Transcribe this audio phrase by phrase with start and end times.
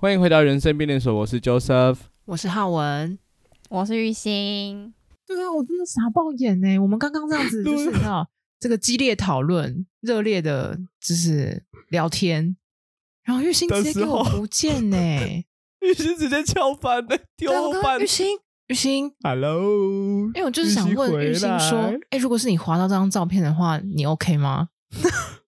[0.00, 3.18] 欢迎回到人生变电所，我是 Joseph，我是浩文，
[3.68, 4.94] 我是玉兴。
[5.26, 6.78] 对啊，我真的傻爆眼呢！
[6.78, 8.26] 我们刚刚这样子 就是你知道
[8.58, 12.56] 这个激烈讨论、热烈的，就是聊天，
[13.24, 14.96] 然后玉兴直接给我不见呢，
[15.84, 18.00] 玉兴直接翘班的丢班。
[18.00, 19.60] 玉兴，玉兴，Hello，
[20.28, 24.70] 因为我就是想问玉兴说，哎，如果是你滑到这张照片的话，你 OK 吗？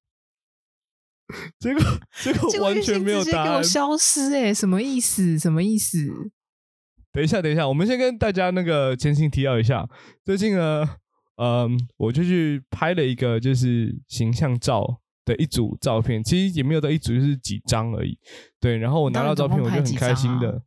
[1.58, 1.82] 结果
[2.22, 5.38] 结果 完全没有答案，给我消失哎，什么意思？
[5.38, 5.98] 什么意思？
[7.12, 9.86] 等一下，等一下，我们先跟大家那个前情提要一下。
[10.24, 10.88] 最近呢，
[11.36, 18.16] 嗯，我就去拍了一个就是形象照的一组照片，其实也没有到一组，就是几张而已。
[18.60, 20.62] 对，然后我拿到照片，我就很开心的。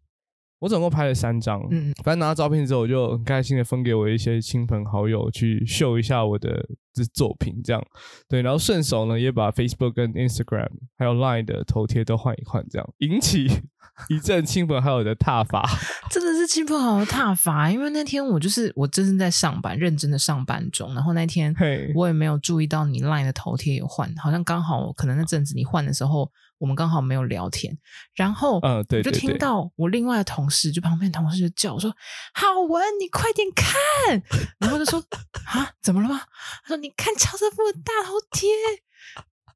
[0.59, 6.65] 我总共拍了三张，嗯，反正拿到照片之后，我就很开心的分给我一些亲朋好友去秀一下我的
[6.95, 7.85] 这作品，这样，
[8.29, 13.47] 对，然后顺手呢也把 Facebook 跟 Instagram 还有 Line 的头贴都换一换，这样引起
[14.09, 15.63] 一阵亲朋好友的挞伐，
[16.09, 21.53] 真的是亲朋好友挞伐，因为那天我就是我真正在上班，认真的上班中，然后那天
[21.93, 26.31] 我也没有注意到你 Line 的头贴有换，好像刚好可能那阵子你换的时候。
[26.57, 27.77] 我们刚好没有聊天，
[28.15, 31.93] 然后我就听到我另外的同事，就旁边同事就叫我说
[32.33, 34.23] ：“浩文，你快点看！”
[34.57, 35.03] 然后就说
[35.47, 36.21] ：“啊，怎么了吗？”
[36.63, 38.49] 他说：“你看乔瑟夫的大头贴。”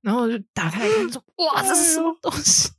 [0.02, 2.70] 然后我就打开来看，说：“哇，这是什么东西？”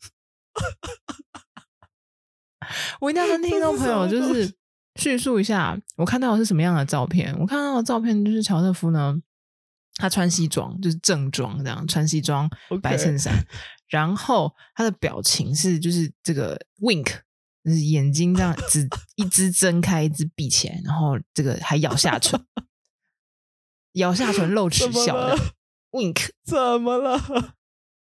[3.01, 4.53] 我一定要跟听众朋友就是
[4.97, 7.37] 叙述一下，我看到的是什么样的照片。
[7.39, 9.15] 我看到的照片就是乔瑟夫呢，
[9.97, 12.49] 他穿西装，就是正装这样，穿西装
[12.83, 13.35] 白衬衫。
[13.89, 17.19] 然后他的表情是就是这个 wink，
[17.65, 22.41] 就是眼睛这样只 一只睁开，一只闭起来，然后这个还咬下唇，
[23.95, 25.37] 咬下唇露齿笑的
[25.93, 27.55] wink，怎么了？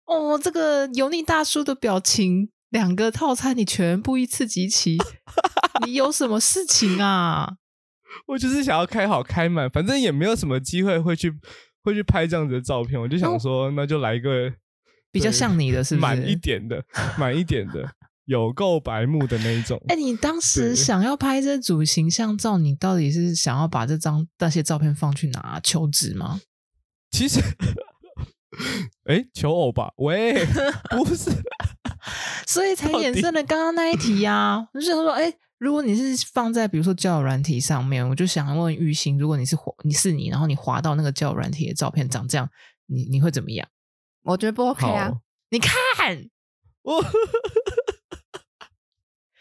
[0.06, 4.96] 哦，这个油腻大叔的表情，两个套餐你全部一次集齐，
[5.86, 7.56] 你有什么事情啊？
[8.26, 11.32] 我就是想要开好开满，反正也没有什么机会会去
[11.82, 14.52] 会去拍这样子的照片，我就想说，哦、那就来一个。
[15.10, 16.84] 比较像你的是不是满一点的，
[17.18, 17.90] 满一点的，
[18.28, 19.82] 有够白目的那一种。
[19.88, 25.58] 哎、欸，你当时想要拍这组形象照，你到底是想要把这张那些照片放去哪？
[25.62, 26.38] 求职吗？
[27.10, 27.40] 其实，
[29.06, 29.90] 哎、欸，求偶吧？
[29.96, 30.44] 喂，
[30.92, 31.30] 不是，
[32.46, 34.68] 所以才衍生了刚刚那一题呀、啊。
[34.74, 42.46] 我就想说，哎、欸，如果你是放在比如说交友软体上面，我就想问玉兴，如果你是你是你，然后你滑到那个交友软体的照片长这样，
[42.84, 43.66] 你你会怎么样？
[44.24, 45.10] 我觉得不 OK 啊！
[45.48, 45.72] 你看，
[46.82, 47.02] 我，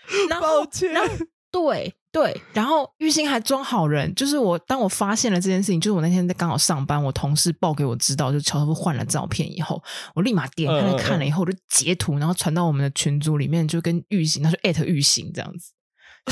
[0.29, 1.15] 然后，抱歉，然后，
[1.51, 9.81] 对对，然后玉兴还装好人，就是我当我发现了这件事情，就是我那天在刚好上班，我同事报给我知道，就乔瑟夫换了照片以后，
[10.15, 15.73] 我立马点开来看了以后，我就截图，然后传到我们的群组里面，就跟玉兴，他就艾特玉兴这样子，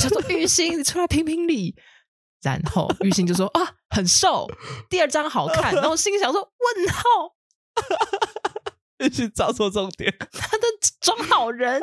[0.01, 1.75] 就说玉兴，你出来评评理。
[2.41, 4.47] 然后玉兴就说啊，很瘦，
[4.87, 7.03] 第二张好看，然后我心里想说问号。
[9.03, 10.63] 玉兴找错重点， 他的
[11.01, 11.81] 装好人。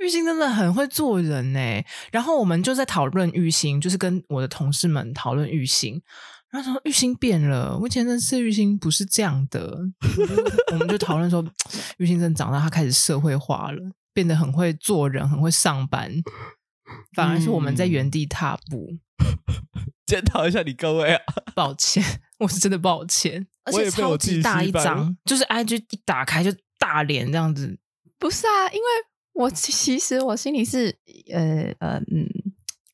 [0.00, 1.84] 玉兴真的很会做人呢。
[2.10, 6.00] 然后我们就在讨论玉兴，就是跟我的同事们讨论玉兴。
[6.50, 9.78] 然后说玉兴变了，我以前认识玉兴不是这样的。
[10.72, 11.44] 我们就讨论说，
[11.98, 13.78] 玉兴真的长大，他开始社会化了，
[14.12, 16.12] 变得很会做人，很会上班。
[17.14, 18.98] 反而是我们在原地踏步。
[20.06, 21.22] 检讨一下你各位啊，
[21.54, 22.02] 抱歉，
[22.38, 23.46] 我是真的抱歉。
[23.62, 26.50] 而且超级大一张，就是 IG 一打开就
[26.80, 27.78] 大脸这样子。
[28.18, 28.84] 不是啊，因为
[29.40, 30.94] 我其实我心里是
[31.32, 32.28] 呃呃嗯，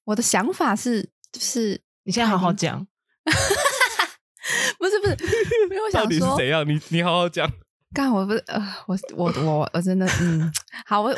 [0.05, 1.03] 我的想法是
[1.33, 2.87] 就是你现在好好讲，
[4.79, 5.17] 不是不是，
[5.65, 6.65] 因为我想说到底是怎样？
[6.69, 7.51] 你你好好讲。
[7.95, 10.53] 干我不是呃，我我我我真的嗯，
[10.85, 11.15] 好我我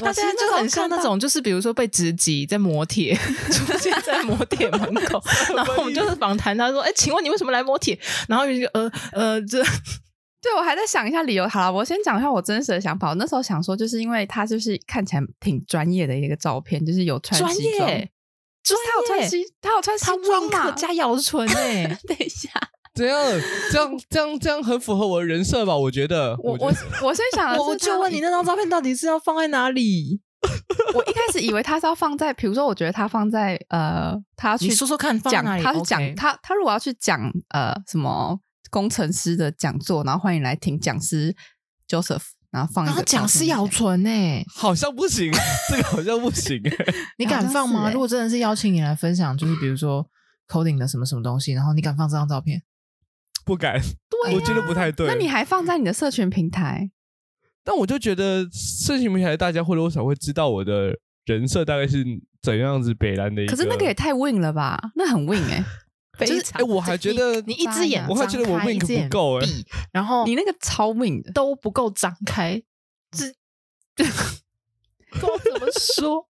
[0.00, 3.14] 他现在就很像那种，就是比如说被直击在磨铁
[3.52, 5.22] 出现在磨铁门口，
[5.54, 7.98] 然后我们就是访谈他说，哎、欸，请问你为什么来磨铁？
[8.28, 9.62] 然后就呃呃这，
[10.42, 11.48] 对我还在想一下理由。
[11.48, 13.10] 好了，我先讲一下我真实的想法。
[13.10, 17.88] 我那时候想说，就是因为他就是看起来挺专业的一个照片，就是有穿西装，
[18.62, 22.50] 就是他有穿西，他有穿西装嘛，加咬唇哎，等一下。
[22.94, 23.18] 怎样？
[23.70, 25.74] 这样这样这样很符合我的人设吧？
[25.74, 26.36] 我觉得。
[26.42, 26.72] 我我
[27.02, 30.20] 我先想， 我就问你那张照片到底是要放在哪里？
[30.92, 38.38] 我一开始以为他是要放在，比如说，我觉得他放在呃，他去说说看放哪里，讲他是讲他他如果要去讲呃什么
[38.72, 41.36] 工程师的讲座，然后欢迎来听讲师
[41.86, 45.30] Joseph，然后放一个讲师姚纯诶，好像不行，
[45.68, 46.58] 这个好像不行，
[47.18, 47.90] 你敢放吗？
[47.92, 50.08] 如果真的是邀请你来分享，就是比如说
[50.48, 52.62] coding 的什么什么东西，然后你敢放这张照片？
[53.44, 53.78] 不敢，
[54.08, 55.06] 对啊，我觉得不太对。
[55.06, 56.90] 那你还放在你的社群平台？
[57.62, 60.96] 但我就觉得社群平台大家或多或少会知道我的
[61.26, 62.02] 人设大概是
[62.40, 63.54] 怎样子北兰的一个。
[63.54, 64.80] 可是那个也太 win 了吧？
[64.96, 65.64] 那很 win 哎、欸，
[66.18, 66.60] 非常。
[66.60, 72.62] 哎、欸，我还觉得你，你一只眼，我还觉得我 win 不够哎、欸，然后你那个超的都不够张开，
[73.10, 73.26] 这
[73.96, 76.26] 不知道怎么说。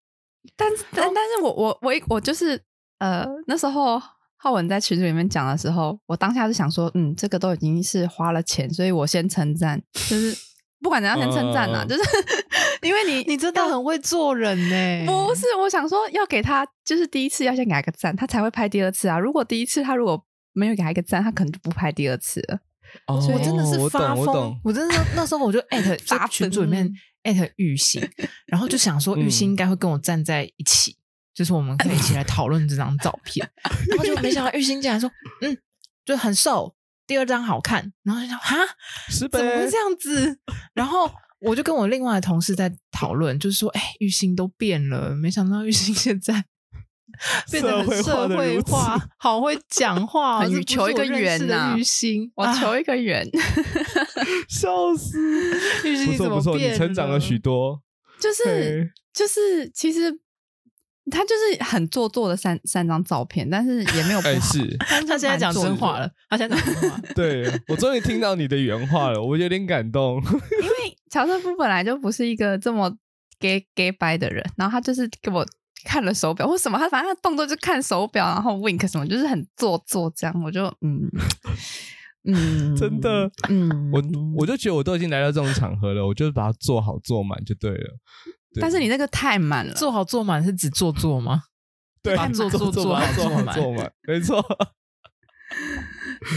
[0.56, 2.62] 但但但是我我我我就是
[2.98, 4.00] 呃那时候
[4.36, 10.36] 浩文在群组里面讲的时候，我当下是想说，嗯，这个都已经是花了钱，所以我先称赞，就是
[10.80, 12.02] 不管怎样先称赞啦，就是
[12.82, 15.06] 因为你你真的很会做人呢。
[15.06, 19.18] 不是，我想说要给他，就是第一次要先给他一个赞，他才会拍第二次啊。
[19.18, 22.60] 如果第一次他如果没有给他一个赞，他可能就不拍第二次了。
[23.06, 26.90] 哦，所以我真的是发疯，我，我真的那时候我就艾特 发群组里面。
[27.26, 28.08] 艾特玉兴，
[28.46, 31.02] 然后就想说玉兴应该会跟我站在一起，嗯、
[31.34, 33.44] 就是我们可以一起来讨论这张照片。
[33.88, 35.10] 然后就没想到玉兴竟然说
[35.42, 35.58] ：“嗯，
[36.04, 36.72] 就很瘦，
[37.06, 38.56] 第二张好看。”然后就想：“哈，
[39.30, 40.38] 怎么会这样子？”
[40.74, 41.10] 然后
[41.40, 46.44] 我就跟我另外的同事在讨论，就是说：“哎，玉兴都变了，没想到玉兴现在。
[47.50, 51.74] ”变得很社会化，好会讲话，很求一个圆呐。
[51.74, 53.26] 玉兴，我求一个圆，
[54.50, 55.18] 笑死！
[55.84, 56.74] 玉兴怎么变？
[56.74, 57.80] 你成长了许多。
[58.20, 60.12] 就是就是，其实
[61.10, 64.34] 他就是很做作的三三张照片，但是也没有不好。
[64.40, 67.00] 是，他现在讲真话了，他现在讲真话。
[67.14, 70.16] 对，我终于听到你的原话了，我有点感动。
[70.62, 72.96] 因为乔瑟夫本来就不是一个这么
[73.38, 75.46] gay gay 掰的人，然后他就是给我。
[75.84, 80.42] 看了手表或什么，他反正他动作就看手表，然后 wink 什么，就是很做作这样。
[80.42, 81.08] 我就嗯
[82.24, 84.02] 嗯， 真的嗯，我
[84.36, 87.94] 我就觉得我都已经来到这种场合了，我就把它做好做满就对了。
[88.56, 91.42] 对，但是你那个太满了，做好做满是指做作吗？
[92.02, 94.44] 对，做做做好做满，做满 没错。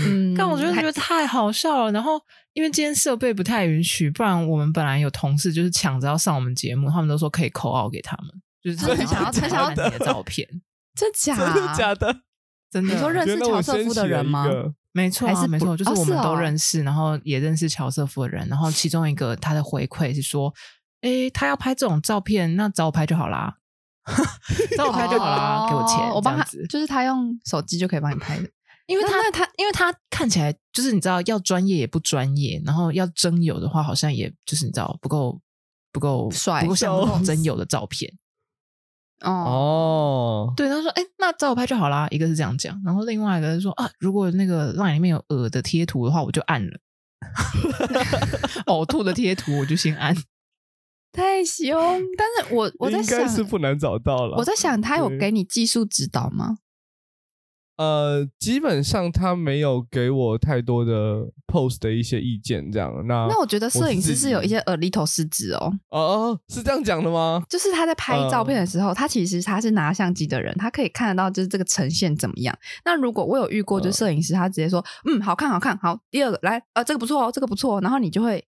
[0.06, 1.92] 嗯，但我觉得觉得太好笑了。
[1.92, 2.20] 然后
[2.54, 8.30] 因为今天设备不太允许，不然我们本来有同事就是抢着要上我们节目，他们都说可以 call out 给他们。
[8.62, 10.46] 就是很想要很想要你的照片，
[10.94, 11.36] 真假？
[11.36, 12.14] 真的假的？
[12.70, 12.94] 真的？
[12.94, 14.46] 你说认识乔瑟夫的人吗？
[14.92, 18.46] 没错，还是没错，就是我们都认识，然后也认识乔瑟夫的人。
[18.50, 20.54] 然后其中一个他的回馈是说
[21.02, 23.58] ：“诶，他要拍这种照片，那找我拍就好啦，
[24.78, 26.44] 找我拍就好啦，给我钱，我帮他。
[26.68, 28.50] 就是他用手机就可以帮你拍的，
[28.88, 35.40] 因为他他因为他看起来就是你知道要专业也不专业，然后要真有的话好像也就是你知道不够
[35.92, 38.12] 不够帅，不够像那种真有的照片。
[39.22, 40.56] ”哦，oh.
[40.56, 46.80] 对，他说：“哎，那找我拍就好啦。”一个是这样讲，然后另外一个是说：“啊，如果那个 LINE 里面有鹅的贴图的话，我就按了。
[48.68, 50.16] 呕吐的贴图我就先按。
[51.12, 51.76] 太凶！
[52.18, 54.38] 但是我我在想，应该是不难找到了。
[54.38, 56.58] 我在想，他有给你技术指导吗？
[57.78, 62.94] 呃，基本上他没有给我太多的 post 的一些意见，这样。
[63.08, 65.72] 那那我觉得摄影师是有一些 a little 失职哦。
[65.90, 67.42] 哦，是这样讲的吗？
[67.50, 72.54] 就是他在拍照片的时候，呃、他其实他是拿相机的人，他可以看得到就是这个呈现怎么样。
[72.84, 77.80] 那如果我有遇过，就摄影师他直接说，呃、嗯，好看，好看，好，第二个来，呃，这个不错哦，这个不错。
[77.80, 78.44] 然后你就会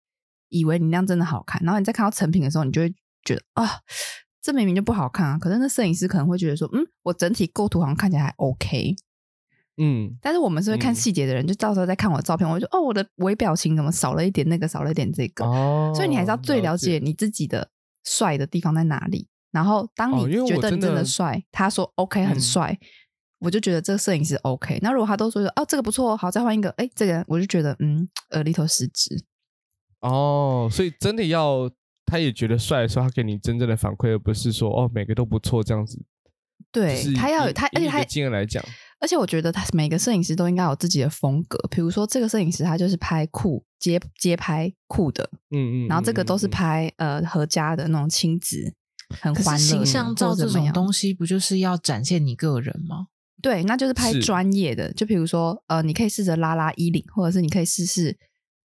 [0.52, 2.94] 以为你那样真的好看，然后你再看到成品的时候，你就会
[3.24, 3.80] 觉得啊，
[4.40, 5.38] 这明明就不好看啊。
[5.38, 8.94] 可是那摄影师可能会觉得说，嗯，我整体构图好像看起来还 OK。
[9.78, 17.70] 嗯，但是我们是会看细节的人，嗯、就到时候再看我的照片，我就哦，我的微表情怎么少了一点，那个少了一点这个，哦、所以你还是要最了解你自己的
[18.04, 19.26] 帅的地方在哪里。
[19.50, 22.86] 然后当你觉得你真的帅，哦、他说 OK 很帅，嗯、
[23.40, 24.78] 我就觉得这个摄影师 OK。
[24.82, 29.24] 那如果他都说哦这个不错，好再换一个，哎这个我就觉得嗯呃里头失职。
[30.02, 31.70] 哦，所以真的要
[32.04, 36.04] 他也觉得帅的时候，他给你真正的反馈，而不是说哦每个都不错这样子。
[36.70, 38.62] 对他要有他，而且他经验来讲。
[39.00, 48.72] 而且我觉得他每个摄影师都应该有自己的风格，比如说这个摄影师他就是拍酷街街拍酷的，嗯嗯，然后这个都是拍呃合家的那种亲子，
[49.20, 49.58] 很欢乐。
[49.58, 53.08] 形象照这种东西不就是要展现你个人吗？
[53.42, 58.16] 对，那就是拍专业的，就比如说呃，你可以试着拉拉衣领，或者是你可以试试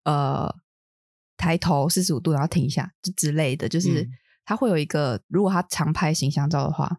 [0.05, 0.55] 呃
[1.37, 4.09] 抬头四十五度然后停一下，就之类的，就是
[4.45, 6.99] 他会有一个，如果他常拍形象照的话。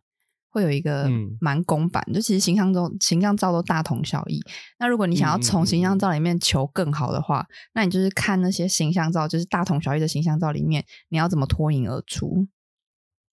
[0.50, 1.08] 会有一个
[1.39, 4.41] 蛮公版，嗯、就其实形象中形象照都大同小异。
[4.79, 12.48] 那如果你想要从形象照里面求更好的话，嗯、那你就是看那些形象照，就是大同小异的形象照里面，你要怎么脱颖而出？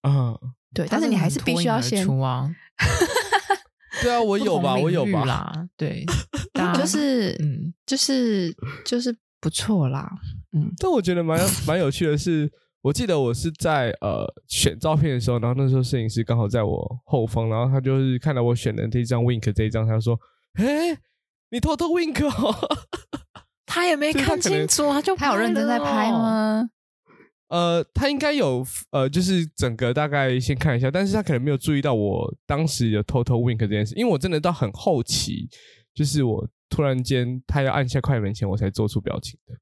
[0.02, 0.38] 嗯，
[0.74, 2.54] 对，但是你还是必须要先出啊。
[4.02, 5.66] 对啊， 我有吧，我有吧啦。
[5.78, 6.04] 对，
[6.76, 10.12] 就是嗯，就是就是不错啦。
[10.54, 12.50] 嗯，但我觉得蛮 蛮有趣的是。
[12.84, 20.20] 我记得我是在呃选照片的时候，然后那时候摄影师刚好在我后方，然后他就是看到我选的这一张 Wink 这一张，他就说
[20.60, 20.94] ：“哎，
[21.48, 22.54] 你偷偷 Wink 哦。
[23.64, 26.68] ”他也没看清楚，他，他就他有认真在拍吗？
[27.48, 35.48] 呃，他应该有呃，就是整个大概先看一下，但是他可能没有注意到我当时有偷偷 wink 这件事，因为我真的到很后期，
[35.94, 39.54] 就是我突然间他要按下快门前，我才做出表情的。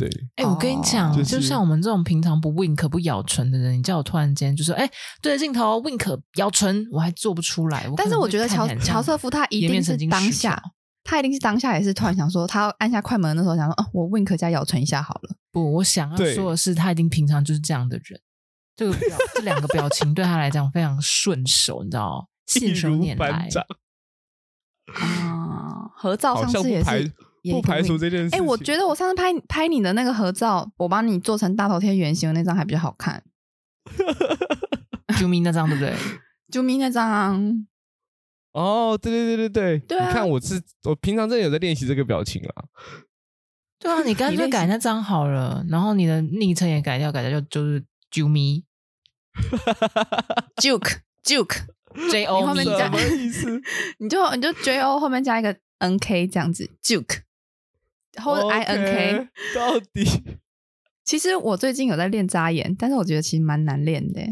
[0.00, 7.86] 对，哎、欸，我跟你讲，就是、就像我们这种平常不 wink 不咬唇的人，你叫我突然间就说，哎、欸，对着镜头 wink 咬唇，我还做不出来。
[7.98, 10.58] 但是我觉得乔乔瑟夫他一定是当下，
[11.04, 15.36] 他一定是当下也是突然想说，他按下快门的时候想说，哦，我 wink 加咬唇一下好了。
[15.52, 18.18] 不，我想要说的是，他一定平常就是这样的人，
[18.74, 23.48] 这个表这两个表情对他来讲非常顺手，你知道， 信手拈来。
[24.94, 27.12] 啊，合照上次也是。
[27.42, 28.34] 不排除这件事。
[28.34, 33.22] 哎、欸，我觉得我上次拍拍你的那个合照，我帮你做成大头贴圆形的那张还比较好看。
[35.18, 35.94] 啾咪那张对不对？
[36.52, 37.66] 啾咪那张。
[38.52, 39.78] 哦，对对对对对。
[39.86, 40.08] 对啊。
[40.08, 42.64] 你看，我是我平常真的有在练习这个表情啊。
[43.78, 48.64] 对啊，你 干脆改那张好了，然后你的昵称也改掉，改掉就就是啾咪。
[50.56, 51.66] Juke Juke
[52.10, 53.60] J O 后面加什么意思？
[53.98, 57.22] 你就你就 J O 后面加一个 N K 这样子，Juke。
[58.20, 60.38] 或者 I N K，、okay, 到底？
[61.04, 64.22] 其实我最近有在练扎眼，但是我觉得其实蛮难练的，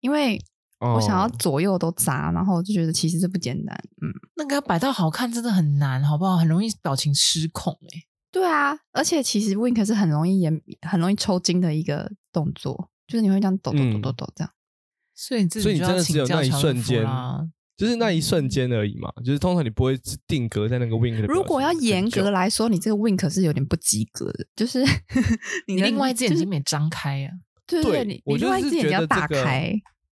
[0.00, 0.40] 因为
[0.80, 3.78] 我想要左右都扎，然后我就觉得其实这不简单。
[4.02, 6.36] 嗯，那个要摆到好看真的很难，好不好？
[6.36, 8.02] 很容易表情失控哎。
[8.32, 14.52] 对啊，而且其实 Wink 是很容易眼很容易抽筋的一个动作，就是你会这样抖抖抖抖抖这样。
[14.52, 14.58] 嗯、
[15.14, 17.06] 所以你所以你真的只有那一瞬间
[17.76, 21.26] 就是那一瞬间而已嘛，就是通常你不会定格在那个 wink 的。
[21.26, 24.82] 如果要严格来说，你这个 wink 是有点不及格的，就是
[25.66, 27.30] 你 另外一只眼睛没张开啊。
[27.66, 29.74] 对对，你你另外一只眼睛要打开。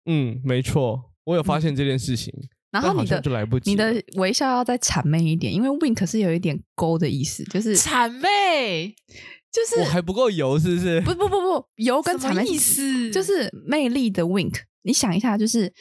[0.05, 2.31] 嗯，没错，我有发现这件事情。
[2.69, 3.23] 然后你的
[3.63, 8.93] 你的微笑要再谄媚一点，因为 wink 是有一点勾的意思，就是谄媚，
[9.51, 11.01] 就是我还不够油，是不是？
[11.01, 14.53] 不不不不，油跟谄媚意思就是魅力的 wink。
[14.83, 15.73] 你想一下，就是。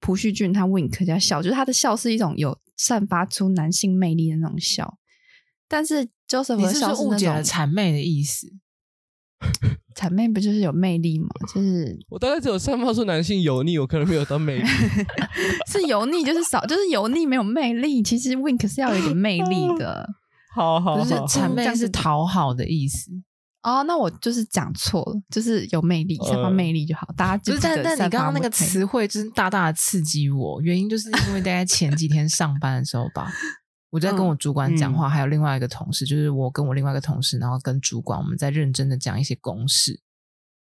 [0.00, 4.96] 朴叙俊他 wink 加笑，就是他的笑是一种有散发出男性魅力的那种笑，
[5.68, 8.48] 但是 Joseph 的笑是误解了谄媚的意思。
[9.94, 11.28] 谄媚不就是有魅力吗？
[11.52, 14.64] 就是我大概只有散发出男性油腻，我可能没有到魅力。
[15.70, 18.02] 是油腻，就是少，就是油腻没有魅力。
[18.02, 20.08] 其实 wink 是要有一点魅力的。
[20.54, 23.10] 好好好，就是谄媚是讨好的意思。
[23.62, 27.06] 哦，那我就是讲错了，就是有魅力，散发魅力就好。
[27.14, 30.62] 大家就是但但你刚刚那个词汇，就是大大的刺激我。
[30.62, 33.30] 原因就是因为大概前几天上班的时候吧，
[33.90, 40.00] 我在跟我主管讲话，嗯、还有另外一个同事，就是我跟我另外一个同事，然后跟主管我们在认真的讲一些公事。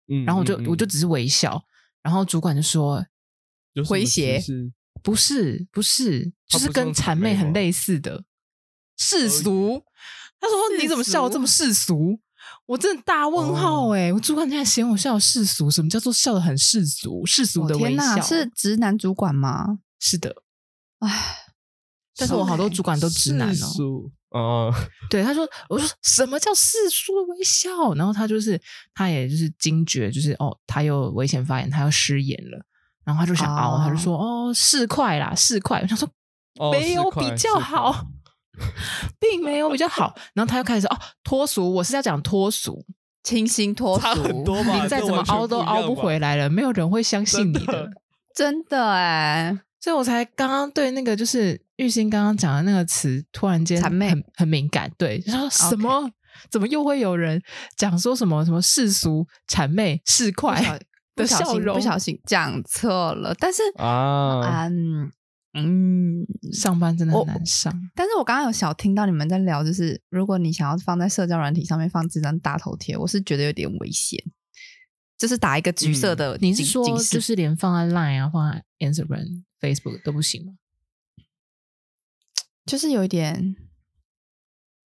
[0.09, 1.63] 嗯，然后我就我就只是微笑，
[2.01, 3.05] 然后主管就说
[3.89, 4.43] 威胁，
[5.01, 8.25] 不是不是，就是跟谄媚很类似的
[8.97, 9.81] 世俗。
[10.37, 12.19] 他说你怎么笑得这么世俗？
[12.65, 17.25] 我真的大问号哎、我主管竟然嫌我笑世俗，什么叫做笑得很世俗？
[17.25, 19.79] 世俗的微笑、哦、是直男主管吗？
[19.99, 20.33] 是的，
[20.99, 21.37] 唉，
[22.17, 24.11] 但是我好多主管都直男哦。
[24.29, 24.73] 哦，
[25.09, 27.93] 对，他说，我说什么叫世俗的微笑？
[27.93, 28.59] 然后他就是，
[28.95, 32.65] 他也就是惊觉，就是哦，他又危险发言，他又失言了，
[33.05, 35.81] 然后他就想凹，哦、他就说哦，四块啦，四块。
[35.81, 36.09] 我想说，
[36.71, 38.07] 没有比较好。
[39.19, 42.85] 并没有比较好，然后他又开始说：“哦，脱俗，我是要讲脱俗，
[43.23, 44.43] 清新脱俗，
[44.81, 47.89] 你再怎么凹都凹不回来了，没有人会相信你的，
[48.35, 49.57] 真的哎！
[49.79, 54.89] 所以我才刚刚对那个就是玉兴刚刚讲的那个词，突然间很很敏感。
[54.97, 56.11] 对，然后什么？Okay.
[56.49, 57.41] 怎么又会有人
[57.75, 60.79] 讲说什么什么世俗谄媚市侩
[61.15, 61.75] 的笑容？
[61.75, 65.11] 不小心讲错了，但是啊，嗯。”
[65.53, 67.73] 嗯，上班真的很难上。
[67.95, 74.19] 但是我刚刚有小听到你们在聊，就是如果你想要放在社交软体上面放这张大头贴，我是觉得有点危险。
[75.15, 80.53] 就是打一个橘色的、嗯，你是说就是连放在 Line 啊、放在 Instagram、Facebook 都不行吗？
[82.65, 83.55] 就是有一点，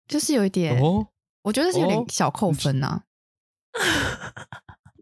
[0.07, 1.07] 就是有一点，哦、
[1.43, 3.03] 我觉得是有点小扣分呐、啊。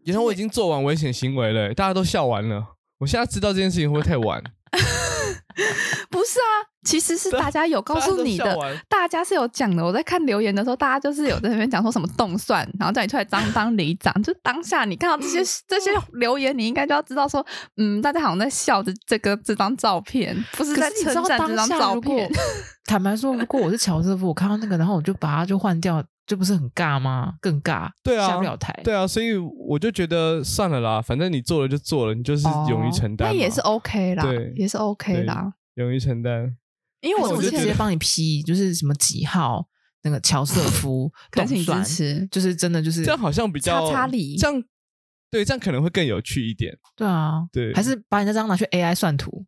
[0.04, 2.78] 原来我已经做完危险行为了，大家都笑完了。
[2.98, 4.44] 我现在知道这件事情会不会太晚？
[6.10, 8.58] 不是啊，其实是大家有告诉你的，
[8.90, 9.84] 大家，是有讲的。
[9.84, 14.14] 我在看留言的时候，大家就是有在那边讲说什么动算，然后叫你出来当当里长。
[14.24, 17.46] 就当下你看到这些 这些留言，你应该就要知道说，
[17.78, 22.32] 嗯，大家好像在笑着这个这张照片，不是在称赞这张照片。
[22.86, 26.04] 坦白说，如果我是乔师傅，我看到那个，然后我就把它就换掉。
[26.32, 27.34] 这不是很尬吗？
[27.42, 36.56] 更尬，对啊，下不了台，对啊，所以我就觉得算了啦，反正你做了就做了，你就是勇于承担，那也是 OK 啦，对，也是 OK 啦，勇于承担。
[37.02, 39.68] 因为我不是直接帮你批就是什么几号
[40.04, 44.64] 那个乔瑟夫， 感情支持，就是真的就是这样，好像比较这样
[45.30, 46.78] 对，这样可能会更有趣一点。
[46.96, 49.46] 对啊，对，还是把你那张拿去 AI 算图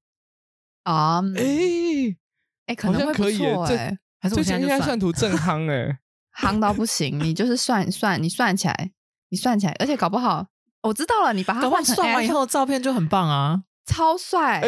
[0.83, 1.21] 啊？
[1.37, 2.17] 哎、欸、
[2.65, 5.97] 哎，可能会可以哎，还是我现在 AI 算图正夯哎，
[6.39, 7.19] 夯到不行。
[7.19, 8.91] 你就是算算，你算起来，
[9.29, 10.47] 你算起来，而且搞不好，
[10.81, 14.61] 我知道了，你把它换成 AI, 算完以后，照片就很棒啊，超帅，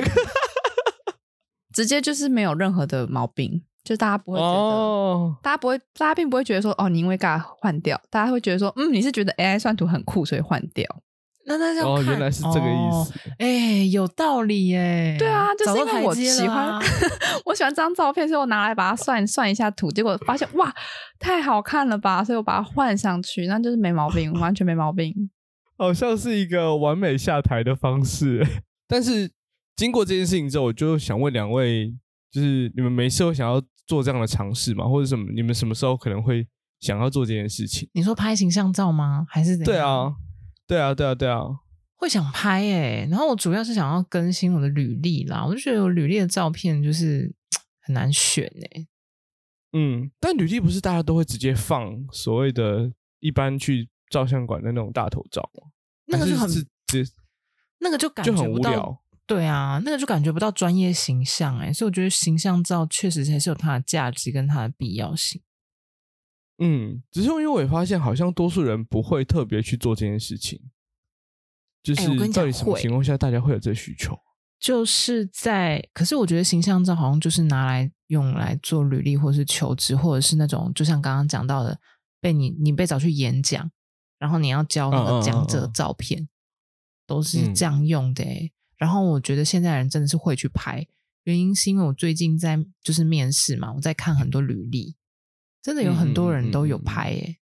[1.73, 3.63] 直接就是没有任何的毛病。
[3.83, 5.31] 就大家不会觉得，oh.
[5.43, 10.83] 大家不会，大家并不会觉得说，哦，你因为尬换掉，大家会觉得说，嗯，你是觉得 AI 算图很酷，所以换掉。
[11.47, 13.13] 那那哦，原来是这个意思。
[13.37, 15.15] 哎、哦欸，有道理耶。
[15.17, 16.79] 对啊，就是因为我喜欢，
[17.45, 20.73] 我喜欢这张照片，所以我拿来把它算算一下图，结果发现哇，
[21.19, 25.13] 太好看了吧，所以我把它换上去，那就是没毛病， 完全没毛病。
[25.77, 28.45] 好像是一个完美下台的方式。
[28.87, 29.29] 但是
[29.75, 31.93] 经过这件事情之后，我就想问两位，
[32.31, 34.87] 就是你们没事会想要做这样的尝试吗？
[34.87, 35.25] 或者什么？
[35.35, 36.47] 你们什么时候可能会
[36.79, 37.87] 想要做这件事情？
[37.93, 39.25] 你说拍形象照吗？
[39.29, 39.65] 还是怎样？
[39.65, 40.13] 对啊，
[40.67, 41.41] 对啊，对啊，对啊，
[41.95, 43.07] 会想拍哎、欸。
[43.09, 45.45] 然后我主要是想要更新我的履历啦。
[45.45, 47.33] 我就觉得我履历的照片就是
[47.81, 48.87] 很难选哎、欸。
[49.73, 55.69] 嗯，但履历不是大家都会直接放所谓的一般去照相馆的那种大头照吗？
[56.07, 57.03] 那个就很直接，
[57.79, 59.01] 那个就感觉就很无聊。
[59.27, 65.41] 对啊，那个就感觉不到专业形象哎，所以我觉得形象照确实还是有它的价值跟它的必要性。
[66.59, 70.59] 嗯，只是因为我也发现，好像多数人不会特别去做这件事情。
[71.83, 74.17] 就是到底什么情况下大家会有这个需求？
[74.59, 81.79] 就是在，可是我觉得形象照好像就是拿来用来做履历，或是求职，或者是那种就像刚刚讲到的，
[82.19, 83.69] 被你你被找去演讲，
[84.17, 86.29] 然后你要交那个讲者照片，嗯嗯嗯嗯
[87.05, 88.49] 都是这样用的哎。
[88.77, 90.87] 然后我觉得现在人真的是会去拍，
[91.25, 94.95] 原因是因为我最近在就是面试嘛，我在看很多履历，
[95.65, 97.37] 真的有很多人都有拍耶。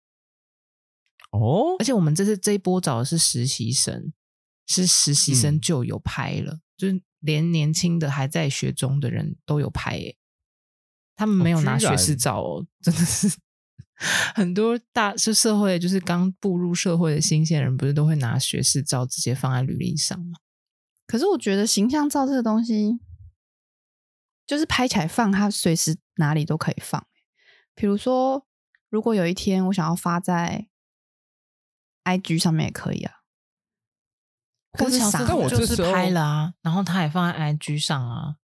[1.31, 4.13] 哦，而且我们这次这一波找的是实习生，
[4.67, 10.15] 是实习生就有拍了，嗯、就是连年轻的还在学中的人都有拍耶。
[11.15, 13.35] 他们没有拿学士照哦，真的是
[14.35, 20.37] 很多大是社会就是刚步入社会的新鲜人，不是都会拿学士照直接放在履历上吗？
[21.07, 22.99] 可是我觉得形象照这个东西，
[24.45, 27.03] 就是拍起来放，它随时哪里都可以放。
[27.75, 28.45] 比如说，
[28.89, 30.67] 如果有一天我想要发在
[32.03, 33.13] IG 上面也可以啊。
[34.73, 38.35] 可是小时候就是拍了啊，然后他也放在 IG 上啊。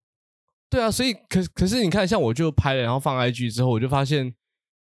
[0.70, 4.36] 对啊，所以可可是你看，像我就拍了，然后放 IG 之后，我就发现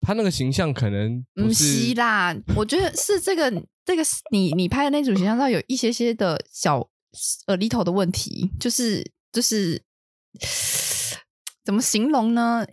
[0.01, 2.35] 他那个形象可能不是啦。
[2.55, 3.49] 我觉得是这个
[3.85, 6.89] 这个你你拍的那组形象上有一些些的小。
[7.45, 9.83] 呃，里头的问题就是就是
[11.61, 12.65] 怎么形容呢？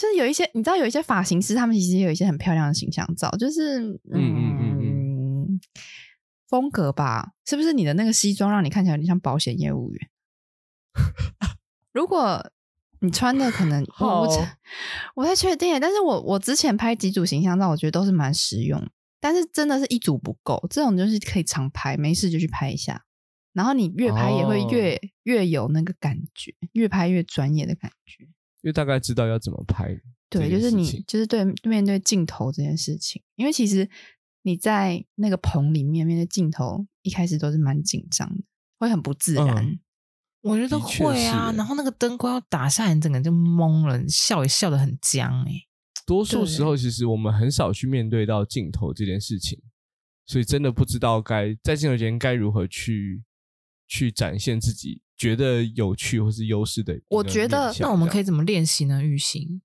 [0.00, 5.60] 就是有一些你知道，有一些发型师，他们其实有一些很漂亮的形象照，就是嗯嗯嗯
[6.48, 7.74] 风格吧，是不是？
[7.74, 10.08] 你的那个西装让你看起来有点像保险业务员。
[11.92, 12.50] 如果
[13.00, 14.26] 你穿的可能我
[15.16, 18.82] 我太确定，但是我我之前拍几组形象照，我觉得都是蛮实用，
[19.20, 23.04] 但是真的是一组不够，这种就是可以常拍，没事就去拍一下。
[23.52, 28.28] 然后你越拍也会越、哦、越有那个感觉，越拍越专业的感觉，
[28.62, 29.98] 因为大概知道要怎么拍。
[30.28, 33.88] 对，就是你就是对面对镜头这件事情，因为其实
[34.42, 38.44] 你在那个棚里面面对镜头，一开始都是蛮紧张的，
[38.78, 39.64] 会很不自然。
[39.64, 39.80] 嗯、
[40.42, 45.52] 我觉得会啊，然后那个灯光要打下来，你整个就懵了，笑也笑得很僵哎。
[46.06, 49.60] 多数时候，其实我们很少去面对到镜头这件事情，
[50.26, 53.22] 所以真的不知道该在镜头前该如何去。
[53.92, 59.02] 去展现自己觉得有趣或是优势的，我觉得那我们可以怎么练习呢？
[59.02, 59.60] 玉行，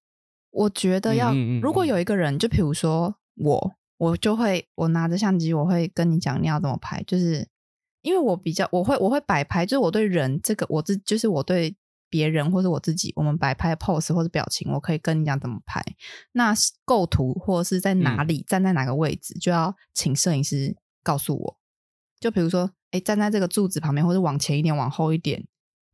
[0.52, 7.48] 我觉得要，嗯嗯嗯，如果有一个人，就比如说我，我就会我拿着相机，我会跟你讲你要怎么拍，就是
[8.02, 11.74] 因为我比较我会我会摆拍，就是我对人这个我自就是我对
[12.10, 15.82] 别人或者我自己，我们摆拍 pose 或者表情，我可以跟你讲怎么拍。
[16.34, 21.58] 那构图或者是在哪里，嗯、站在哪个位置，就要请摄影师告诉我。
[22.20, 22.72] 就比如说。
[22.96, 25.46] 哎，站在这个柱子旁边，或者往前一点，往后一点，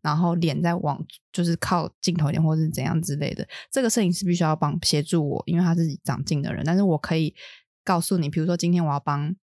[0.03, 3.47] 然后脸再往就是靠镜头一点，或者是怎样之类的。
[3.71, 6.63] 这个摄影师必须要帮协助我，因为他是长镜的人。
[6.63, 7.33] 但是我可以
[7.83, 9.35] 告诉你，比如说今天我要帮，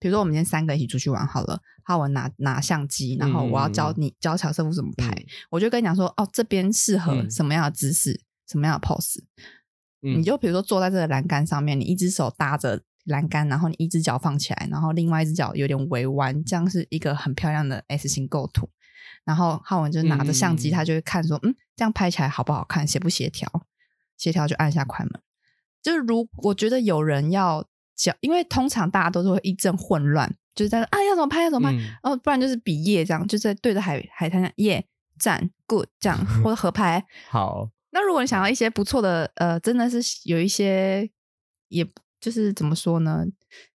[0.00, 9.20] 比如说我们今天三个一起出去玩好了，好，我拿拿相机，然后我要教你、嗯、教乔瑟夫怎么拍，嗯、我就跟你讲说，哦，这边适合什么样的姿势，嗯、什么样的 pose。
[10.02, 12.82] 嗯、你就比如说坐在这个栏杆上面，你一只手搭着。
[13.04, 18.68] 栏杆，然后你一只脚放起来，然后另外一只脚有点微弯，这样是一个很漂亮的 S 型构图。
[19.24, 23.48] 然后浩文就拿着相机，嗯、他就会看说，嗯，这样拍起来好不好看，协不协调？
[24.18, 25.20] 协调就按下快门。
[25.82, 34.84] 就是如我觉得有人要教，因为通常大家都是会一阵混乱，就是在啊要怎么拍要怎么拍，嗯、哦不然就是比耶这样，就在对着海海滩上耶
[35.18, 37.02] 赞 good 这样 或者合拍。
[37.30, 41.10] 好，那如果你想要一些不错的呃，真的是有一些，
[41.68, 41.86] 也
[42.24, 43.22] 就是怎么说呢，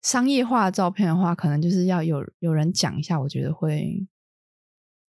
[0.04, 4.06] 商业化的照片的话，可能就是要有有人讲一下，我觉得会。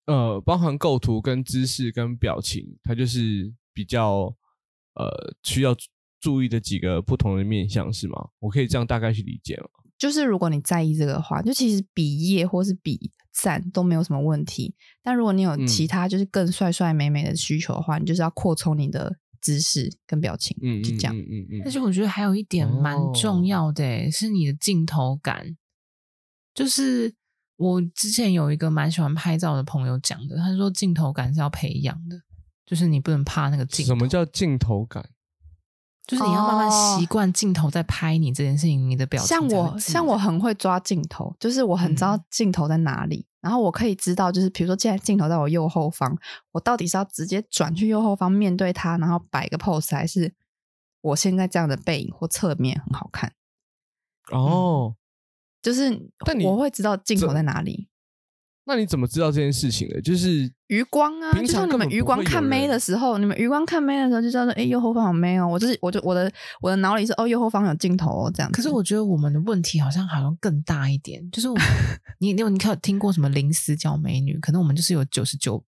[0.07, 4.35] 呃，包含构图跟姿势跟表情，它就是比较
[4.95, 5.77] 呃需要
[6.19, 8.29] 注意的几个不同的面向，是吗？
[8.39, 9.69] 我可以这样大概去理解吗？
[9.99, 14.75] 就是如果你在意这个的话，就其实比耶或是比赞都没有什么问题。
[15.03, 21.17] 但如果你有其他就是更帅帅美美的需求的话，嗯、你就是要扩充你的姿势跟表情，嗯，就这样。
[21.17, 21.61] 嗯嗯嗯。
[21.63, 25.57] 但是我觉得还有一点蛮重要的、欸，哦、是你的镜头感，
[26.53, 27.15] 就是。
[27.59, 32.21] 我之前有一个蛮喜欢拍照的朋友讲的，他说镜头感是要培养的，
[32.67, 33.95] 就是你不能怕那个镜头。
[33.95, 35.09] 什么叫镜头感？
[36.07, 39.29] 就是你要慢慢习惯镜头在拍你这件事情，哦、你的表情。
[39.29, 46.17] 像我，像我很会抓镜头，就是我很知道镜头在哪里，嗯、然后我可以知道，就是比如说，现在镜头在我右后方，
[46.53, 50.33] 我到底是要直接转去右后方面对它，然后摆个 pose，还是
[51.01, 53.33] 我现在这样的背影或侧面很好看？
[54.31, 54.95] 哦。
[54.95, 54.97] 嗯
[55.63, 55.91] 就是，
[56.25, 57.89] 但我会知道镜头在哪里。
[58.69, 60.03] 那你怎么知道这件事情的？
[60.03, 65.47] 就是余光啊，就像你们余光看妹的时候，你们余光看妹的时候就知道说，哎，右后方有妹哦。
[65.47, 68.51] 我就是，我就我的我的脑里是哦，右后方有镜头哦，这样。
[68.51, 71.65] 可是我觉得我们的问题好像好像更大一点，就是我们
[72.19, 74.37] 你你有你有听过什么零死角美女？
[74.41, 75.63] 可能我们就是有九十九。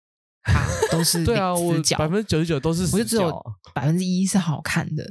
[0.44, 3.42] 啊， 都是对啊，我百分之九十九都是死角，我就只有
[3.74, 5.02] 百分之一是好看的。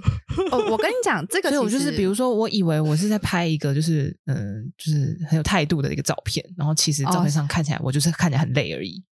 [0.52, 4.43] 哦，我跟你讲，这个所以我就是，比如说，我以为我是在拍一个，就是嗯、呃，
[4.78, 9.04] 就是很有态度的一个照片，然后其实照片上看起来我就是看起来很累而已，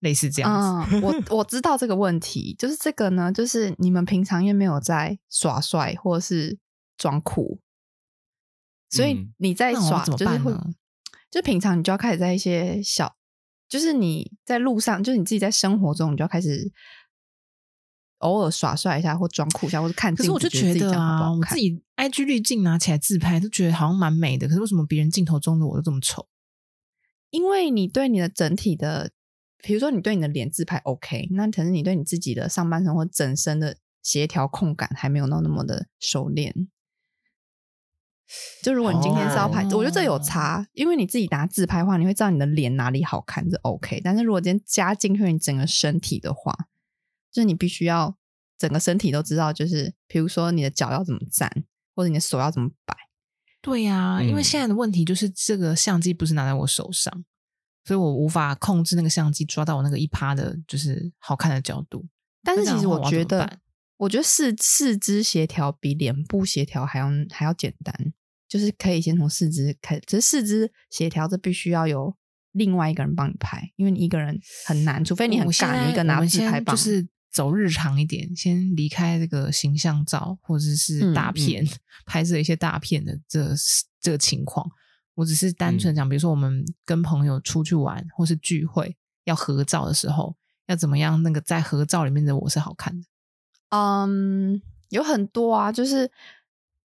[0.00, 0.96] 类似这样子。
[0.96, 6.56] 嗯、我我知道这个问题，就是这个呢，就是你们平常又没有在耍帅或者是
[6.96, 7.58] 装酷，
[8.90, 10.52] 所以你在耍就是会，
[11.30, 13.17] 就平常你就要开始在一些小。
[13.68, 16.72] 就是你在路上，就是你自己在生活中，你就要开始
[18.18, 20.22] 偶尔耍帅一下，或装酷一下，或者看镜子。
[20.22, 24.48] 可是我就觉得啊，我自己 IG 滤镜拿起来自拍，都觉得好像蛮美的。
[24.48, 26.26] 可是为什么别人镜头中的我都这么丑？
[27.30, 29.10] 因为你对你的整体的，
[29.58, 36.68] 比如说你对你的脸自拍 OK，那可是你对你自己的上半身或整身的协调控感还没有到那么的熟练。
[38.62, 44.00] 就如果你今天是要拍，哦、我觉得这有差，因为你自己拿自拍的话，你会知道你的脸哪里好看，这 OK。
[44.04, 46.54] 但是如果今天加进去你整个身体的话，
[47.32, 48.16] 就是你必须要
[48.58, 51.50] 整个身体都知道，就是比如说你的脚要怎么站，
[51.94, 52.94] 或者你的手要怎么摆。
[53.60, 57.24] 对呀、啊，嗯、因为现在的问题就是这个相机不是拿在我手上，
[57.84, 62.06] 所以我无法控制那个相机抓到我那个一趴的，就是好看的角度。
[62.42, 63.58] 但是其实我觉得，
[63.96, 68.12] 我觉得四四肢协调比脸部协调还要还要简单。
[68.48, 72.16] 就是可以先从四肢开始，只是四肢协调，这必须要有
[72.52, 76.74] 另外一个人帮你拍，因为你一个人很难，除非你很赶，你一个拿自拍棒。
[76.74, 83.54] 就是走日常一点，先离开这个形象照或者是大片、嗯 嗯、拍摄一些大片的这
[84.00, 84.66] 这个情况。
[85.14, 90.34] 我只是单纯讲，嗯、比如说我们跟朋友出去玩或是聚会要合照的时候，
[90.68, 91.22] 要怎么样？
[91.22, 93.06] 那个在合照里面的我是好看的。
[93.76, 96.10] 嗯，有很多啊，就是。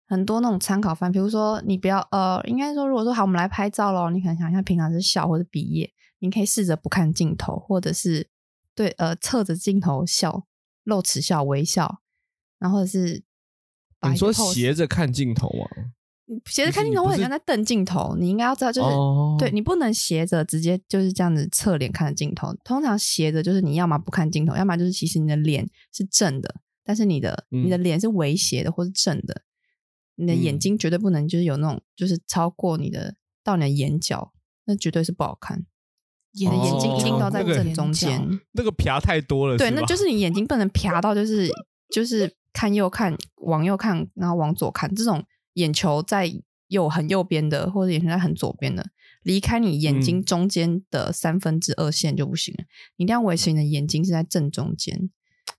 [0.06, 5.90] 很多那种参考范，比如说你不要呃，应该说如果说好，我们来拍照喽，你可能想一下平常是笑或者毕业，
[6.20, 8.28] 你可以试着不看镜头，或者是
[8.74, 10.46] 对呃侧着镜头笑，
[10.84, 12.00] 露齿笑微笑，
[12.58, 13.22] 然后或者是
[14.08, 15.66] 你说斜着看镜头啊？
[16.46, 18.16] 斜着看镜头，我很像在瞪镜头。
[18.18, 22.52] 你应该要知道，就是、哦、对你不能斜着直接就是这样子侧脸看着镜头。
[22.64, 29.42] 通常斜着就是你要么不看镜头，要么就是其实你的脸是正的，但是你的、嗯、你的脸是微斜的或是正的。
[30.16, 34.32] 你的眼睛绝对不能就是有那种，就是超过你的到你的眼角，
[34.64, 35.64] 那绝对是不好看。
[36.38, 39.56] 你的眼睛一定要在正中间，那个撇太多了。
[39.56, 41.48] 对，那就是你眼睛不能撇到，就是
[41.88, 45.24] 就是看右看往右看，然后往左看，这种
[45.54, 46.30] 眼球在
[46.68, 48.90] 右很右边的，或者眼球在很左边的，
[49.22, 52.64] 离开你眼睛中间的三分之二线就不行了。
[52.64, 55.10] 嗯、你一定要维持你的眼睛是在正中间。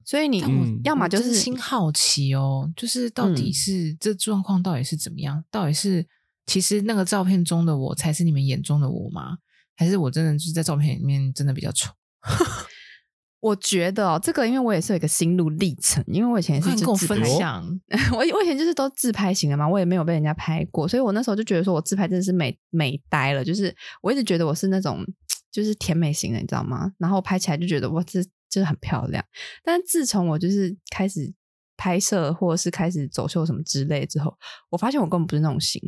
[0.08, 0.42] 所以你
[0.86, 5.44] 要么就是心好奇哦，就是到底是这状况到底是怎么样？
[5.52, 6.08] 到底是
[6.46, 9.40] 其实那个照片中的我才是你们眼中的我吗？
[9.76, 11.92] 还是我真的就是在照片里面真的比较丑？
[13.42, 17.68] 我觉得哦，这个因为我也是有一个心路历程，因为我以前也是跟我分享，
[18.16, 25.06] 我我以前就是都自拍型的嘛，我也没有被人家拍过，所以我那时候就觉得说我自拍真的是美美呆了，就是我一直觉得我是那种
[25.52, 26.94] 就是甜美型的，你知道吗？
[26.98, 28.22] 然后拍起来就觉得我这。
[28.50, 29.24] 就是很漂亮，
[29.64, 31.34] 但自从我就是开始
[31.76, 34.36] 拍摄或者是开始走秀什么之类之后，
[34.70, 35.82] 我发现我根本不是那种型，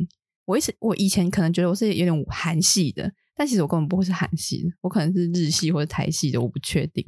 [0.44, 7.04] 我一直我以前可能觉得我是有点韩系的，但其实我根本不会是韩系的，我可能是日系或者台系的，我不确定。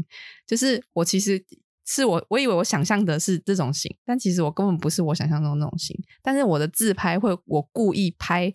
[0.46, 1.44] 就是我其实
[1.86, 5.96] 是我我以为我想象的是这种型，但其实我根本不是我想象中那种型。
[6.22, 8.52] 但是我的自拍会，我故意拍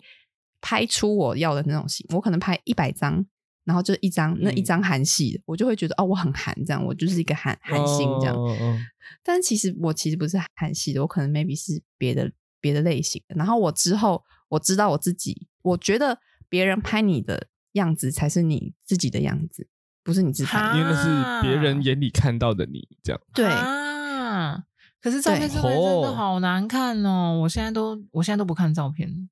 [0.60, 3.24] 拍出我要的那种型，我可能拍一百张。
[3.68, 8.34] 然后就一张那一张韩系的，嗯、我就会觉得哦，我很韩，这样我就是一个韩韩星这样。
[8.34, 8.78] 哦哦哦、
[9.22, 13.36] 但其实我其实不是韩系的，我可能 maybe 是别的别的类型的。
[13.36, 19.68] 然后我之后我知道我自己，我觉得别人拍你的样子才是你自己的样子，
[20.02, 23.20] 不是你自己，因为那是别人眼里看到的你这样。
[23.34, 24.64] 对啊，
[25.02, 27.38] 可是照片真的好难看哦！
[27.42, 29.28] 我现在都我现在都不看照片，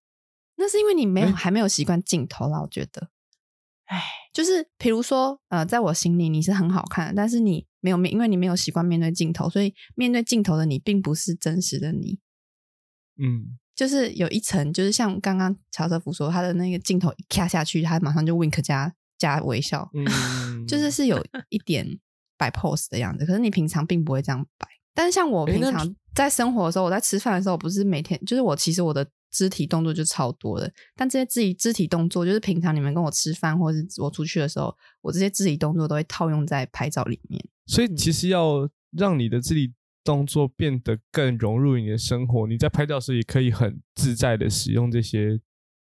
[0.56, 3.08] 那是因为你没有还没有习惯镜头啦，我觉得。
[3.86, 12.18] 哎，就是比如说，呃，在我心里你是很好看，但是你没有面，因为你没有习惯面对镜头，所以面对镜头的你并不是真实的你。
[13.18, 21.86] 嗯，就是有一层，就是像刚刚乔瑟夫说，他的那个镜头一卡下去，他马上就 wink 加加微笑，嗯，就是是有一点
[22.36, 23.24] 摆 pose 的样子。
[23.24, 24.68] 可是你平常并不会这样摆。
[24.94, 29.08] 但是像我平常在生活的时候，我在吃饭的时候，不是每天，就是我其实我的。
[29.36, 37.44] 肢体动作就超多的，但这些肢体肢体动作，就是平常你们跟我吃饭，或者是我出去的时候，我这些肢体动作都会套用在拍照里面。
[37.66, 45.38] 所以，其实要让你的肢体动作变得更融入你的生活，你在拍照时也可以很自在的使用这些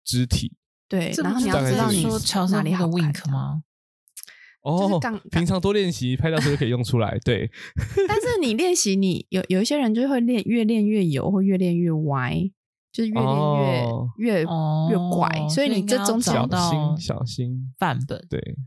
[0.03, 0.57] 肢体。
[0.89, 3.63] 对，然后你要知道你说乔哪里好 wink 吗？
[4.61, 4.99] 哦，
[5.31, 7.17] 平常多练习，拍照时就可以用出来。
[7.23, 7.49] 对，
[8.09, 12.51] 但是你练习，你有有一些人就会练，越练越油，或越练越歪。
[12.91, 14.45] 就是越练越、哦、越越
[15.11, 17.73] 怪，哦、所以你这种小心小心。
[17.77, 18.57] 范本，对，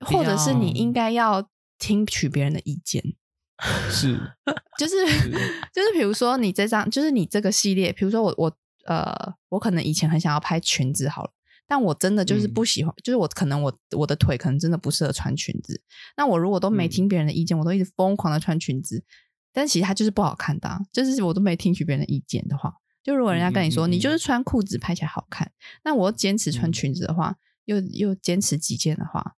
[0.00, 3.02] 或者是你应该要听取别人的意见，
[3.90, 4.18] 是，
[4.78, 5.30] 就是是
[5.72, 11.30] 就是比如说你这张，就是你这个系列，比如说我我呃，我可能以前很想要拍裙子好了，
[11.66, 15.82] 但我真的就是不喜欢，嗯、就是我可能我我的腿可能真的不适合穿裙子，
[16.16, 19.04] 那我如果都没听别人的意见，嗯、我都一直疯狂的穿裙子，
[19.52, 22.72] 但其实它就是不好看的、啊，就是我都没听取别人的意见的话。
[23.02, 25.50] 就如果人家跟你说，你就是穿裤子拍起来好看，
[25.84, 29.36] 那我坚持穿裙子的话，又又坚持几件的话，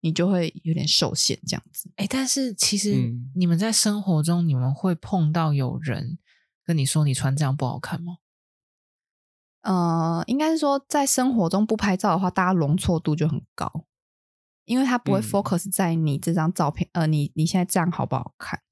[0.00, 1.90] 你就会有点受限这样子。
[1.96, 6.18] 哎，但是其实你们在生活中，你们会碰到有人
[6.64, 8.18] 跟你说你穿这样不好看吗？
[9.62, 13.84] 呃，应该是说在生活中不拍照的话，大家容错度就很高，
[14.64, 18.62] 因为他不会 focus 在你这张照片，呃，你你现在这样好不好看？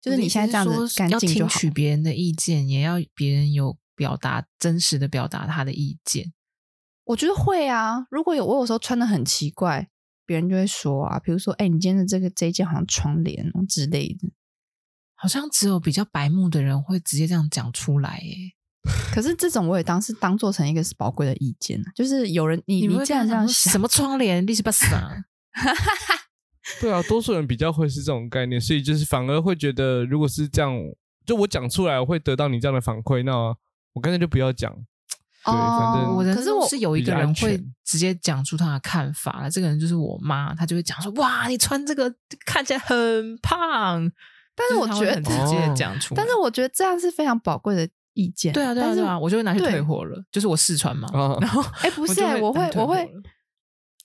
[0.00, 1.40] 就是你现在这样子干净就好。
[1.42, 3.78] 要听取别人的意见，也要别人有。
[3.96, 6.32] 表达真实的表达他的意见，
[7.04, 8.06] 我觉得会啊。
[8.10, 9.90] 如果有我有时候穿的很奇怪，
[10.24, 14.32] 别人就会说啊，比如说，哎、欸，你今天的这个这一件好像窗帘哦之类的，
[15.14, 18.08] 好像只有比较白目的人会直接这样讲出来。
[18.08, 18.34] 哎，
[19.12, 25.24] 可是这种我也当是当做成一个是宝贵的意见，就是有人你你这样这样什么窗帘，你是不死啊？
[26.80, 30.74] 对啊，多数人比较会是这种概念，所以就是反而会觉得，如果是这样，
[31.24, 33.54] 就我讲出来，我会得到你这样的反馈，那。
[33.92, 42.14] 我干脆就不要讲，对，反正我可是我是有一个人会直接讲出他的看法，这个人就是我妈，她就会讲说：“哇，你穿这个
[42.46, 44.08] 看起来很胖。”
[44.54, 48.52] 但是我觉得很直接讲出， 但是我觉得这样是非常宝贵的意见。
[48.52, 50.24] 对啊，对啊，对啊，我就会拿去退货了。
[50.30, 51.08] 就是我试穿嘛，
[51.40, 53.10] 然后哎，不是，我会，我会，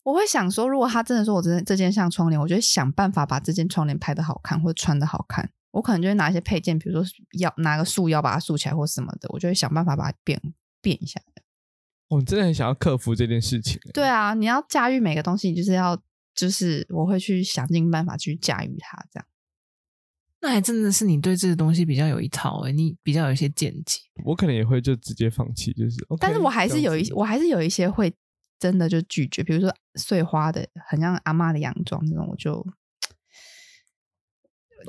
[0.05, 5.49] 我会想说，如果他真的说我这这件像窗帘，我就会想办法把这件窗帘拍的好看，或者穿的好看。
[5.71, 10.39] 我可能就会拿一些配件，比如说要拿个束腰把它束起来或什么的，我就会想办法把它变
[10.79, 11.19] 变一下。
[12.07, 13.81] 我、哦、真的很想要克服这件事情。
[13.95, 15.99] 对啊，你要驾驭每个东西，你就是要
[16.35, 19.25] 就是我会去想尽办法去驾驭它，这样。
[20.41, 23.99] 那还真的是你对这个东西比较有一套诶，你比较有一些见解。
[24.23, 25.97] 我可能也会就直接放弃，就是。
[26.19, 28.13] 但是我还是有一，我还是有一些会
[28.65, 32.65] 真的就拒绝，比如说碎花的，很像阿妈的洋装这种，我就。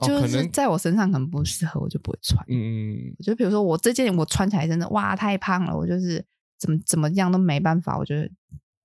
[0.03, 2.45] 就是在我身上可能不适合，我就不会穿。
[2.49, 6.25] 嗯，就比如说我这件我穿起来真的哇太胖了，我就是
[6.59, 8.31] 怎么怎么样都没办法，我觉得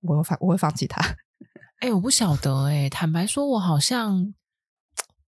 [0.01, 1.01] 我会放我会放弃它。
[1.80, 4.34] 哎、欸，我不晓得哎、欸，坦白说，我好像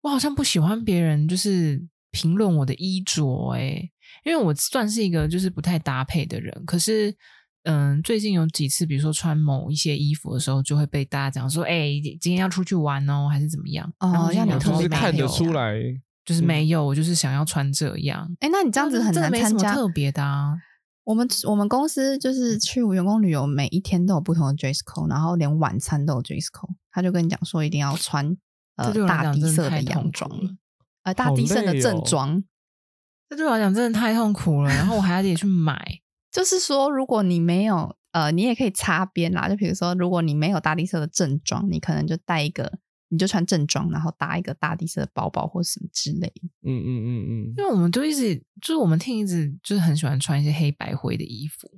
[0.02, 3.92] 我好像不喜欢别人就是评论我的衣着哎、欸，
[4.24, 7.16] 因为我算是一个就是不太搭配的人，可是。
[7.64, 15.74] 嗯，最近有几次，比如说穿某一些衣服的时候，就会被大家讲说：“哎、欸，今天要出去玩哦，还是怎么样？”哦，然后让你特别看得出来，
[16.26, 18.30] 就是没有，我就是想要穿这样。
[18.42, 20.58] 哎、欸，那你这样子很难参加特别的啊。
[21.06, 26.76] 我们我们公司就是去员工旅游，每一天都有不同的 dress code，然后连晚餐都有 dress code。
[26.92, 28.36] 他就跟你讲说，一定要穿
[28.76, 30.30] 呃大地色的洋装，
[31.04, 32.38] 呃大地色的正装。
[32.38, 32.44] 哦、
[33.30, 36.03] 这对我来讲真的太痛苦了，然后我还要得去买。
[36.34, 39.48] 就是说，如果你没有呃，你也可以擦边啦。
[39.48, 46.34] 就比如说，如果你没有大地色的正装，你可能就带一个，你就穿正装，然后搭一个大地色的包包或什么之类。
[46.64, 47.54] 嗯嗯嗯嗯。
[47.56, 51.70] 因为我们都一直就是我们 team 一直就是很喜欢穿一些黑白灰的衣服。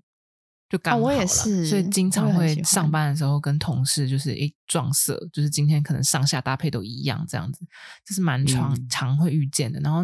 [0.68, 7.64] 就刚好我也是，所以经常会上班的时候跟同事就是诶撞色，就是今天可能上下搭配都一样这样子，
[8.04, 9.80] 这是蛮常、嗯、常会遇见的。
[9.82, 10.00] 然后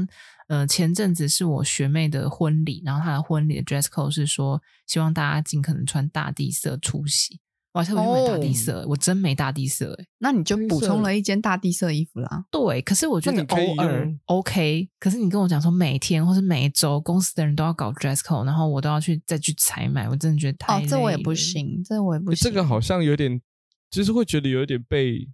[0.51, 7.39] 呃前阵子是我学妹的婚礼，然后她的婚礼的 dress code 是说希望大家尽可能穿大地色出席。
[7.73, 12.43] 我还特别去买大地色，哦、我真没大地色哎，那你就补充了一件大地色衣服啦。
[12.51, 20.85] 对，可是我觉得偶尔 OK，可是你跟我讲说每天或是每一周公司的人都要搞 dress code，然后我都要去再去采买，我真的觉得太累了。
[20.85, 22.43] 哦，这我也不行，这我也不行。
[22.43, 23.41] 这个好像有点，
[23.89, 25.29] 就是会觉得有点被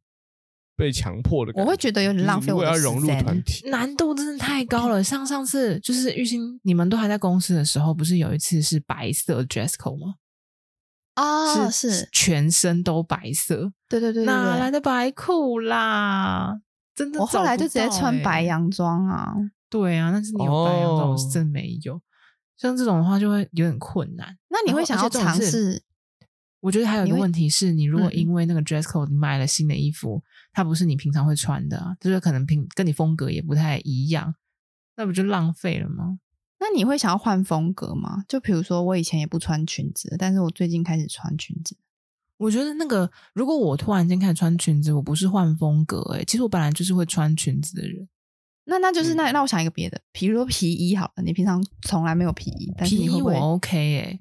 [0.77, 2.83] 被强迫的感觉，我会觉得有点浪费我的时间。
[2.83, 5.03] 要融入团体，难度真的太高了。
[5.03, 10.13] 像上次就是玉欣，你们都还在公司的时候，不是有一次是白色 dress code 吗？
[11.15, 16.59] 啊、哦，是全身都白色，对对对，对，哪来的白裤啦？
[16.93, 19.33] 真的、欸，我后来就直接穿白洋装啊。
[19.67, 21.95] 对啊，但是你有白洋装，我是真没有。
[21.95, 22.01] 哦、
[22.55, 24.37] 像这种的话，就会有点困难。
[24.49, 25.81] 那你会想要尝试？
[26.59, 30.21] 我觉得还有一个问题是，你如果因为那个 dress code 你买了新的衣服，嗯、
[30.57, 34.33] 它不是你平常会穿的，就是可能平跟你风格也不太一样，
[34.95, 36.17] 那不就浪费了吗？
[36.59, 38.23] 那你会想要换风格吗？
[38.27, 41.77] 就比如说，我以前也不穿裙子，但是我最近开始穿裙子。
[42.37, 48.09] 我觉得那个，如果我突然间开始穿裙子，我不是换风格，欸，哎，其实我本来就是会穿裙子的人。
[48.65, 54.19] 那那就是那那我想一个别的，比如说皮衣好了，你平常从来没有皮衣，但是你我 OK 哎，欸。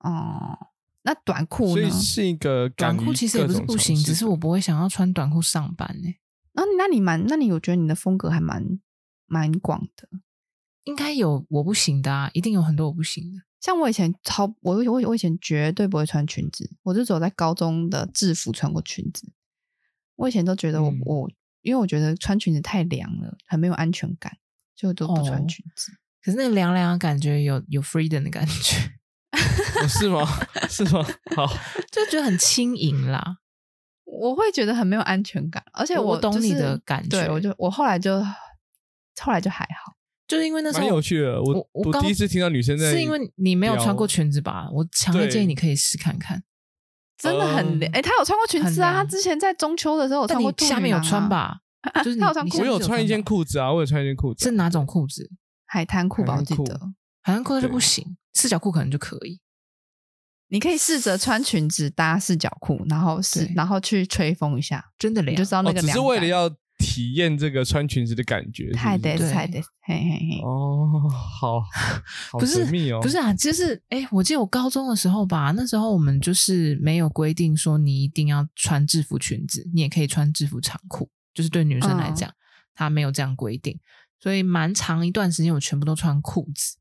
[0.00, 0.58] 哦，
[1.06, 1.72] 那短裤呢？
[1.72, 6.20] 所以是一个短裤，其实也不是不行，只是我不会想要穿短裤上班哎，欸。
[6.52, 8.80] 那那你蛮，那你我觉得你的风格还蛮
[9.26, 10.08] 蛮广的。
[10.82, 13.38] 应该有我不行的啊，一定有很多我不行的。
[13.60, 19.30] 像我以前超我我我以前绝对不会穿裙子，我就只有在高中的制服穿过裙子。
[20.16, 21.30] 我以前都觉得我、嗯、我，
[21.62, 24.36] 因为我觉得穿裙子太凉了，很没有安全感，
[24.74, 25.92] 就都不穿裙子。
[25.92, 28.92] 哦、可是那个凉凉的感觉有有 freedom 的感觉，
[29.82, 30.26] 哦、 是吗？
[30.68, 31.04] 是吗？
[31.34, 31.46] 好，
[31.90, 33.38] 就觉得很轻盈啦。
[34.04, 37.20] 我会觉得很没有安全感，而且我、就是、我懂你的感觉。
[37.20, 38.22] 对，我就我后来就
[39.20, 39.94] 后来就还好。
[40.26, 44.68] 就是因为那时候蛮有趣的，我我，我第一次听到女生在，是因为你没有穿过裙子吧？
[44.72, 46.42] 我强烈建议你可以试看看，
[47.16, 47.92] 真的很凉。
[47.92, 51.58] 哎、欸，他有穿过裙子啊，他之前在中秋的时候有穿过、啊，下面有穿吧？
[52.02, 55.30] 就是 他有穿，我有穿一件裤子啊，我有穿一件裤子，是哪种裤子？
[55.66, 56.80] 海滩裤吧，我记得
[57.26, 59.40] 海滩裤就不行，四角裤可能就可以。
[60.46, 65.88] 你可以试着穿裙子搭四角裤，然后是然后去吹风一下，真的凉，你就知道那个凉、哦。
[65.88, 66.56] 只是为了要。
[66.78, 70.42] 体验这个穿裙子的感觉，太对太得，嘿嘿嘿。
[70.44, 71.58] 哦，好，
[72.30, 73.00] 好神秘哦。
[73.00, 82.30] 不是，不是啊，就是，哎，我记得我高中的时候吧，那时候我们就是没有规定说你一定要穿制服裙子，你也可以穿制服长裤，就是对女生来讲，
[82.74, 83.80] 他、哦、没有这样规定，
[84.20, 86.76] 所以蛮长一段时间我全部都穿裤子。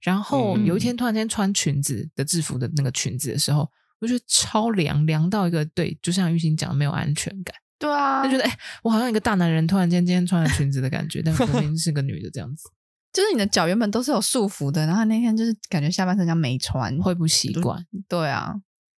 [0.00, 3.68] 然后有一天突然间穿裙子的制服的那个裙子的时候，
[4.00, 7.54] 我觉得超凉，凉到一个对，就像玉欣讲的，没有安全感。
[7.78, 12.68] 对啊，就觉得哎、欸，我好像一个大男人，突然间今天穿了裙子的感觉，但明明是个女的这样子。
[13.12, 17.84] 就是你的脚原本都是有束缚的，然后那天就是感觉下半身像没穿，会不习惯。
[18.08, 18.54] 对啊，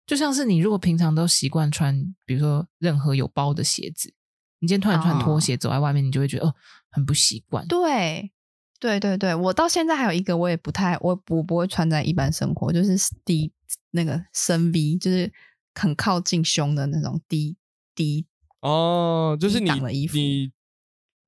[0.07, 4.15] 就像是你如果平常都习惯穿，比如说任何有包的鞋子，
[4.61, 6.55] 你今天突然穿拖鞋走在外面，你就会觉得哦，
[6.91, 7.67] 很不习惯。
[7.67, 8.33] 对，
[8.81, 13.53] 对对对，我到现在还有一个，我也不太，我我不会穿在一般生活，就是低
[13.91, 15.33] 那个深 V，就是
[15.75, 17.57] 很靠近胸的那种低
[17.95, 18.27] 低。
[18.61, 19.71] 哦，就是你
[20.13, 20.53] 你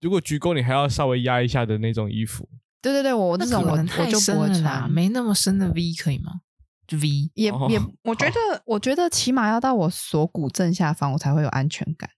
[0.00, 2.48] 如果鞠躬，你还要稍微压一下的那种衣服。
[2.82, 6.40] 对对对，我那种我我就不会穿，没那么深的 V 可以吗？
[6.86, 12.10] 就 V 也、哦、也，我觉得我觉得起码要到我锁骨正下方，我才会有安全感。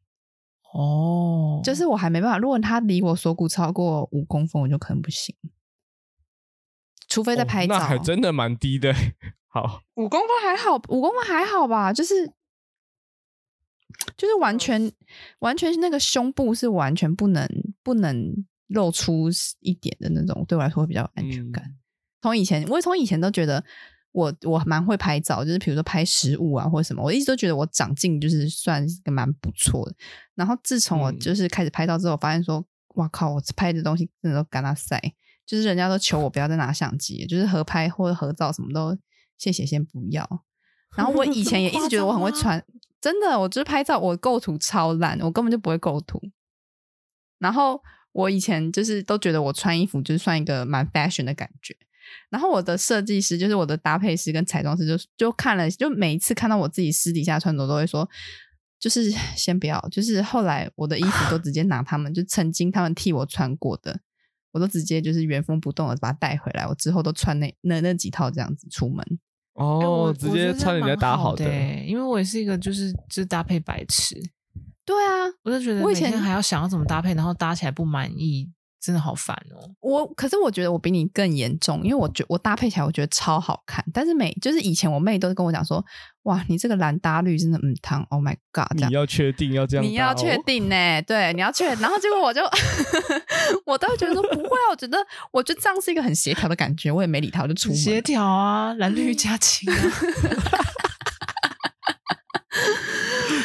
[0.73, 5.35] 哦，就是我还没办法，如果他离我锁骨超过五公分，我就可能不行。
[7.09, 8.95] 除非在拍照，哦、那还真的蛮低的。
[9.49, 12.33] 好，五公分还好，五公分还好吧，就是。
[14.16, 14.91] 就是完全
[15.41, 17.47] 完全那个胸部是完全不能
[17.83, 18.35] 不能
[18.68, 19.29] 露出
[19.61, 21.77] 一点的那种，对我来说会比较有安全感。
[22.23, 23.62] 从、嗯、以前，我从以前都觉得
[24.12, 29.94] 我我蛮会拍照，就是比如说拍食物啊或者什么，我一直都觉得我长进就是算是个蛮不错的。
[30.34, 35.00] 然后自从我就是开始拍照之后，发现说，哇靠，我拍的东西真的都干那塞，
[35.46, 38.96] 就是人家都求我不要再拿相机，就是合拍或者合照什么都
[39.38, 40.44] 谢谢先不要。
[40.96, 42.62] 然后我以前也一直觉得我很会穿。
[43.00, 46.20] 真的，我就是拍照，我构图超烂，我根本就不会构图。
[47.38, 47.82] 然后
[48.12, 51.74] 我以前就是都觉得我穿衣服就是算一个蛮 fashion 的感觉，
[52.30, 58.09] 然后我的设计师就是我的搭配师跟彩妆师就就看了，就每一次看到我自己私底下穿着都会说，
[58.78, 59.80] 就是先不要。
[59.90, 64.00] 就是后来我的衣服都直接拿他们就曾经他们替我穿过的，
[64.53, 66.66] 我都直接就是原封不动的把它带回来。
[66.66, 69.05] 我之后都穿那那那几套这样子出门。
[69.55, 71.44] 哦，直接穿人家搭好的，
[71.84, 74.16] 因为我也是一个就是就是搭配白痴。
[74.84, 78.50] 对啊，我就觉得我以前还要想要怎么搭配，然后搭起来不满意，
[78.83, 79.70] 真的好烦哦。
[79.80, 85.85] 我可是我觉得我比你更严重，因为我觉我搭配起来我觉得超好看，但是每就是以前我妹都是跟我讲说，
[86.24, 88.66] 哇，你这个蓝搭绿真的嗯烫，Oh my god！
[88.76, 91.03] 你要确定要这样，哦，你要确定呢，欸？
[91.03, 92.43] 对，你要确，然后结果我就
[93.64, 94.99] 我都会觉得说不会啊，我觉得
[95.30, 99.76] 我觉得这样是一个很协调的感觉，我也没理他，我就出门协调啊，蓝绿加青啊。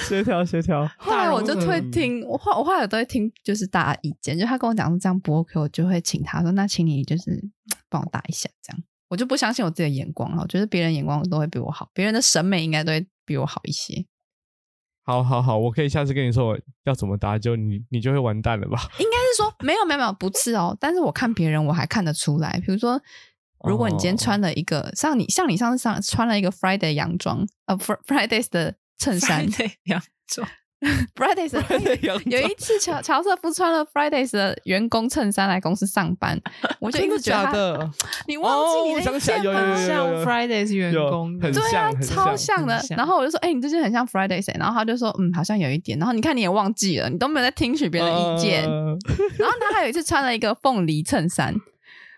[0.08, 7.44] 协调协调， 后来我就会听，我后我后来都会听，就是大家意见，就他跟我讲说这样不 OK，我就会请他说，那请你就是
[7.90, 14.06] 帮我搭一下，这样我就不相信我自己的眼光了，我觉得别人眼光都会比我好，别人的审美应该都会比我好一些。
[15.04, 18.78] 好好好，我可以下次跟你说我要怎么搭，就你你就会完蛋了吧？
[19.00, 23.02] 应该是说没有没有没有不是哦，但是我看别人我还看得出来，比如说
[23.64, 28.76] 如果你今天穿了一个、哦、像你像你上次上穿了一个 Friday 洋装，呃 Fridays 的。
[28.98, 29.46] 衬衫
[29.86, 30.48] 洋装，
[31.16, 31.54] Fridays
[32.30, 36.40] 有一次乔乔瑟夫穿了 Fridays 的员工衬衫来公司上班，
[36.80, 37.90] 我就一直觉得
[38.28, 39.76] 你忘记你那件吗？
[39.88, 42.80] 像 Fridays 员工，对啊，超像的。
[42.90, 45.98] 然后我就说，哎、欸，你这件很像 Fridays，然后他就说，嗯，好像有一点。
[45.98, 48.64] 然后你看你也忘记了，你都没有在听取别人的意见。
[48.68, 48.98] Uh、
[49.38, 51.56] 然后他还有一次穿了一个凤梨衬衫。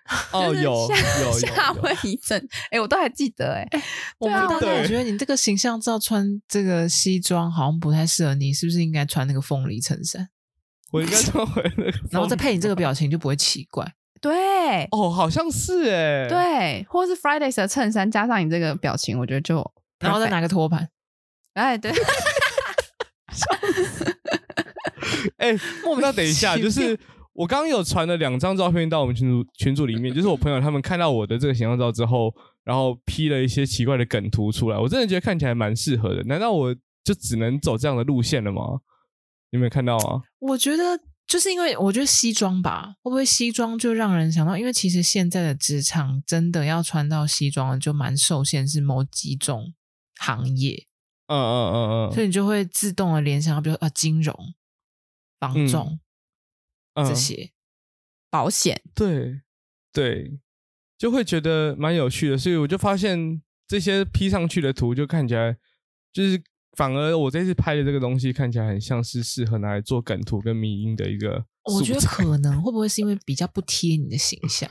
[0.33, 3.83] 哦，有有夏威夷镇，哎，我都还记得哎、欸。
[4.17, 10.27] 我们当时，我觉得你这个形象照穿这个西装好像不太适合你，是不是应该穿那个凤梨衬衫？
[10.91, 13.85] 我应该穿回那个，然后再配你这个表情就不会奇怪。
[14.19, 19.63] 对，哦，好像是哎，对，或是 Fridays 的衬衫加上你这个表情，我觉得就，
[19.99, 20.89] 然后再拿个托盘，
[21.53, 21.91] 哎，对。
[25.37, 25.55] 哎，
[26.01, 26.99] 那等一下，就是。
[27.39, 32.35] 我刚刚有传了两张照片到我们群组群组里面，就是我朋友他们看到我的这个形象照之后，
[32.65, 34.77] 然后 P 了一些奇怪的梗图出来。
[34.77, 36.21] 我真的觉得看起来蛮适合的。
[36.23, 38.81] 难道我就只能走这样的路线了吗？
[39.51, 40.19] 有没有看到啊？
[40.39, 44.57] 我觉得就是因为我觉得西装吧，会不会西装就让人想到？
[44.57, 49.73] 因为其实现在的职场真的要穿到西装就蛮受限，是某几种
[50.19, 50.87] 行业。
[51.27, 54.35] 嗯嗯嗯嗯，所以你就会自动的联想到，比如说啊，金融、
[55.39, 55.87] 房仲。
[55.93, 55.99] 嗯
[57.07, 57.51] 这些
[58.29, 59.41] 保险，对
[59.91, 60.39] 对，
[60.97, 65.57] 就会觉得蛮有趣的，所以我就发现这些 P 上去的图，就看起来
[66.11, 66.41] 就是
[66.77, 71.45] 反而我这次拍的这个东西看起来很像是适合拿来做梗图跟迷音的一个。
[71.63, 74.69] 我觉得可能会不会是因为比较不贴你的形象？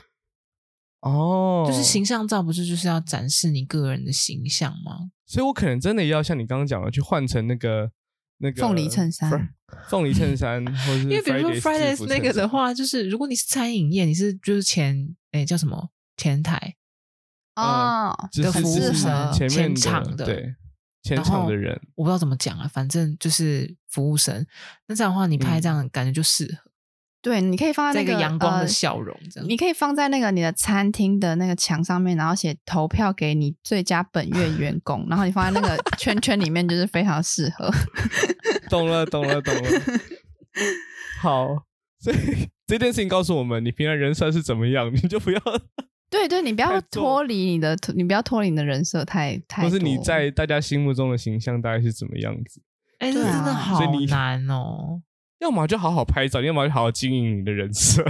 [1.01, 5.11] 哦，就是形象照不是就是要展示你个人的形象吗？
[5.25, 7.91] 所以我可能真的要像你刚刚讲的，去换成那个。
[8.39, 9.53] 那个凤梨衬衫，
[9.87, 16.75] 凤梨衬衫，或者是因为比如说 Fridays 那个的话，就是如果你是餐饮业，你是就是前哎叫什么前台
[17.55, 20.55] 哦的服务生，前面前场的对
[21.03, 24.45] 前场的人，我不知道怎么讲啊，反正就是服务生。
[24.87, 26.68] 那这样的话，你拍这样感觉就适合。
[27.21, 37.69] 对，你可以放在那个阳光的笑容，这样、呃、你可以放在那个你的餐厅的那个墙上面，然后写投票给你最佳本月 员工，然后你放在那个圈圈里面，就是非常适合。
[38.69, 39.61] 懂了，懂了，懂了。
[41.21, 41.47] 好，
[41.99, 45.41] 所以这件事情告诉我们，你平常人设是怎么样，你就不要。
[46.09, 49.63] 对对，你不要脱离你的，你不要脱离你的人设太太。
[49.63, 52.61] 不是你在大家心目中的形象大概是怎么样子？
[52.99, 55.01] 哎，这真的好难哦。
[55.39, 58.05] 要么就好好拍照，要么就好好经营你的人设。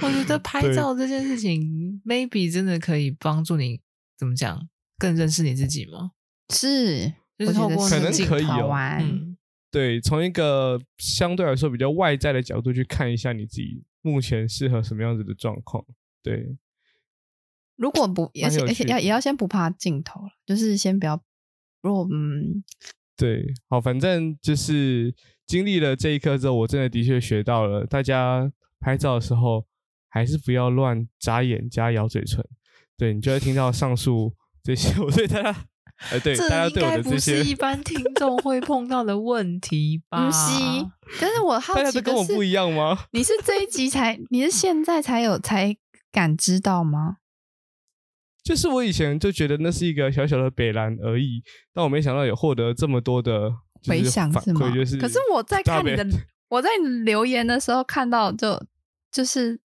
[0.00, 3.80] 我觉得 拍照这件事情，maybe 真的可以帮助你
[4.16, 4.68] 怎么讲，
[4.98, 6.12] 更认识你自己吗？
[6.50, 8.70] 是，就是透过可能可以哦。
[9.00, 9.36] 嗯，
[9.70, 15.84] 对，从一个相对来说比较外在的角度去看一下你自己目前适合什么样子的状况。
[16.22, 16.56] 对，
[17.74, 21.20] 如果不，而且而且要也要先不怕镜头了，就是先不要，
[21.80, 22.62] 如果嗯。
[23.16, 25.14] 对，好，反正就是
[25.46, 28.50] 经历了这一刻之后，我真的的确学到了，大家
[28.80, 29.64] 拍照的时候
[30.08, 32.44] 还是不要乱眨眼加咬嘴唇。
[32.98, 35.64] 对，你就会听到上述 这些，我对大家，
[36.10, 40.26] 呃，对，大家对我的这些，是一般听众会碰到的问题 吧？
[40.26, 40.86] 不是，
[41.20, 43.06] 但是我好奇的是，大家都跟我不一样吗？
[43.12, 45.76] 你是这一集才，你是现在才有才
[46.10, 47.16] 感知到吗？
[48.46, 51.42] 就是我以前就觉得那是一个小小的北兰而已，
[51.74, 53.50] 但我没想到有获得这么多的
[53.88, 54.72] 回响，是吗？
[55.00, 56.06] 可是我在看你的，
[56.48, 58.66] 我在你留言的时候看到就，就
[59.10, 59.56] 就是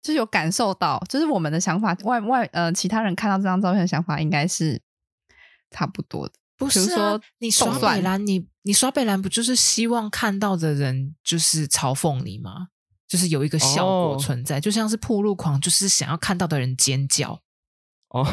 [0.00, 4.80] 就是有感受到，就是我们的想法，外外呃，其他人看到这张照片的想法应该是
[5.70, 6.32] 差不多的。
[6.56, 12.68] 不是啊，你刷北兰，你你刷北兰不就是希望看到的人就是嘲讽你吗？
[13.06, 17.38] 就是有一个效果存在，哦、就像是铺路狂，就是想要看到的人尖叫。
[18.12, 18.26] 哦，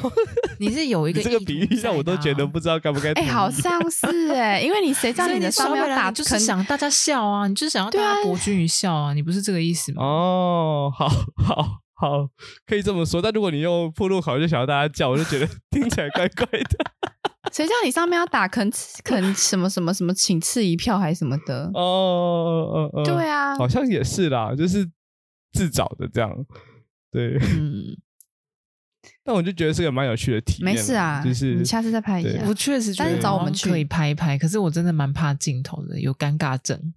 [0.60, 3.14] 你是有一个、啊、这个比喻让我都觉得不知道该不该。
[3.14, 10.04] 哎、欸，好像是哎、欸，因为你谁叫你的上面打，就是想大家笑啊，你就是想要大家博君一笑啊，你不是这个意思吗？
[10.04, 11.08] 哦，好
[11.42, 12.28] 好好，
[12.66, 13.22] 可以这么说。
[13.22, 16.86] 但如果你用暴露狂就想要大家叫，我就觉得 听起来怪怪的。
[17.54, 18.70] 谁叫你上面要打肯
[19.04, 21.72] 肯什么什么什么，请赐一票还是什么的？
[21.74, 24.86] 哦哦哦，对啊，好像也是啦，就是
[25.54, 26.30] 自找的这样。
[27.12, 27.98] 对，嗯。
[29.30, 30.74] 但我就觉得是个蛮有趣的体验。
[30.74, 32.44] 没事啊，就是你下次再拍一下。
[32.48, 36.96] 我确实觉得找我们去可以拍一拍，可是我真的蛮怕镜头的，有尴尬症。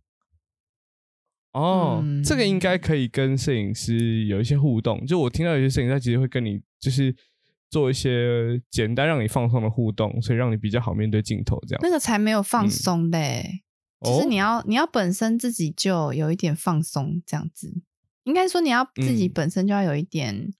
[1.53, 5.05] 哦，嗯、这个应该可以跟摄影师有一些互动。
[5.05, 7.14] 就我听到有些摄影师其实会跟你就是
[7.68, 11.80] 做一些简单让你放松的互动，所以让你比较好面对镜头这样。
[11.83, 13.61] 那个才没有放松的、欸，
[14.03, 17.83] 就、嗯、是你要你要本身自己就有一点放松这样子。
[18.24, 20.55] 应该说你要自己本身就要有一点。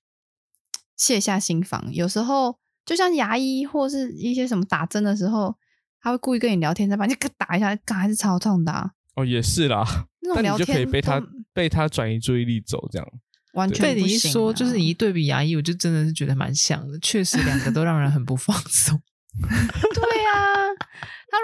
[1.03, 5.53] 嗯卸下心防，有时候就像牙医或是一些什么打针的时候，
[6.01, 8.89] 他会故意跟你聊天，再把你 打一下，嘎还是超痛的啊。
[9.17, 9.85] 哦，也是啦，
[10.21, 11.21] 那种聊天你就可以被他
[11.53, 13.09] 被他转移注意力走，这样
[13.55, 19.03] 完全被你一说，就是你一对比牙医，我就真的是觉得蛮像的，确实两个都让人很不放松。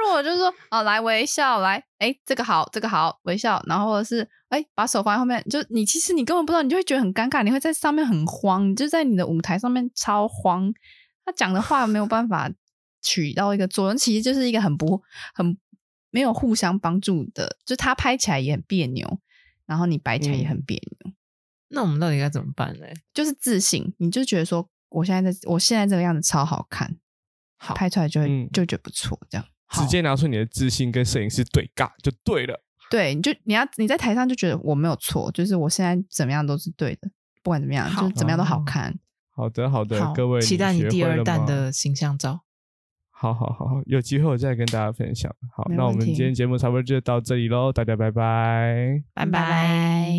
[0.05, 10.73] 如果就是说哦，来微笑，来，哎，这个好，这个好，微笑，然后或者是哎，把手放在后面，就你其实你根本不知道，你就会觉得很尴尬，你会在上面很慌，你就在你的舞台上面超慌。
[11.25, 12.51] 他讲的话没有办法
[13.03, 15.03] 起到一个作用，其实就是一个很不
[15.35, 15.59] 很
[16.11, 19.21] 没有互相帮助的，就他拍起来也很别扭，
[19.67, 21.11] 然后你摆起来也很别扭。
[21.11, 21.15] 嗯。
[21.69, 22.87] 那我们到底该怎么办呢？
[23.13, 26.97] 就是自信，你就觉得说，我现在在我现在这个样子超好看，
[27.59, 29.47] 好拍出来就会、嗯、就觉得不错，这样。
[29.71, 32.63] 直接拿出你的自信跟摄影师对尬就对了。
[32.91, 37.11] 对，你就你要你在台上就觉得我没有错，就是我现在怎么样都是对的，
[37.43, 38.99] 不管怎么样，就怎么样都好看。
[39.31, 42.41] 好的，好的，各位期待你第二弹的形象照。
[43.11, 45.31] 好好好好，有机会我再跟大家分享。
[45.53, 50.13] 好，那我们今天节目差不多就到这里喽，大家拜拜，拜拜。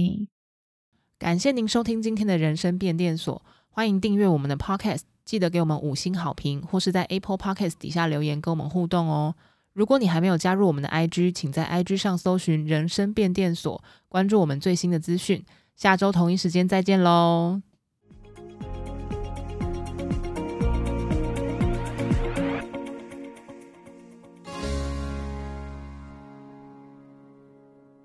[1.17, 5.01] 感谢您收听今天的人生变电所，欢迎订阅我们的 Podcast。
[5.29, 9.35] 记得给我们五星好评，或是在 Apple Podcast 底下留言跟我们互动哦。
[9.73, 15.45] 如果你还没有加入我们的 IG，请在 IG 上搜寻“人生变电所”，关注我们最新的资讯。
[15.75, 17.61] 下周同一时间再见喽！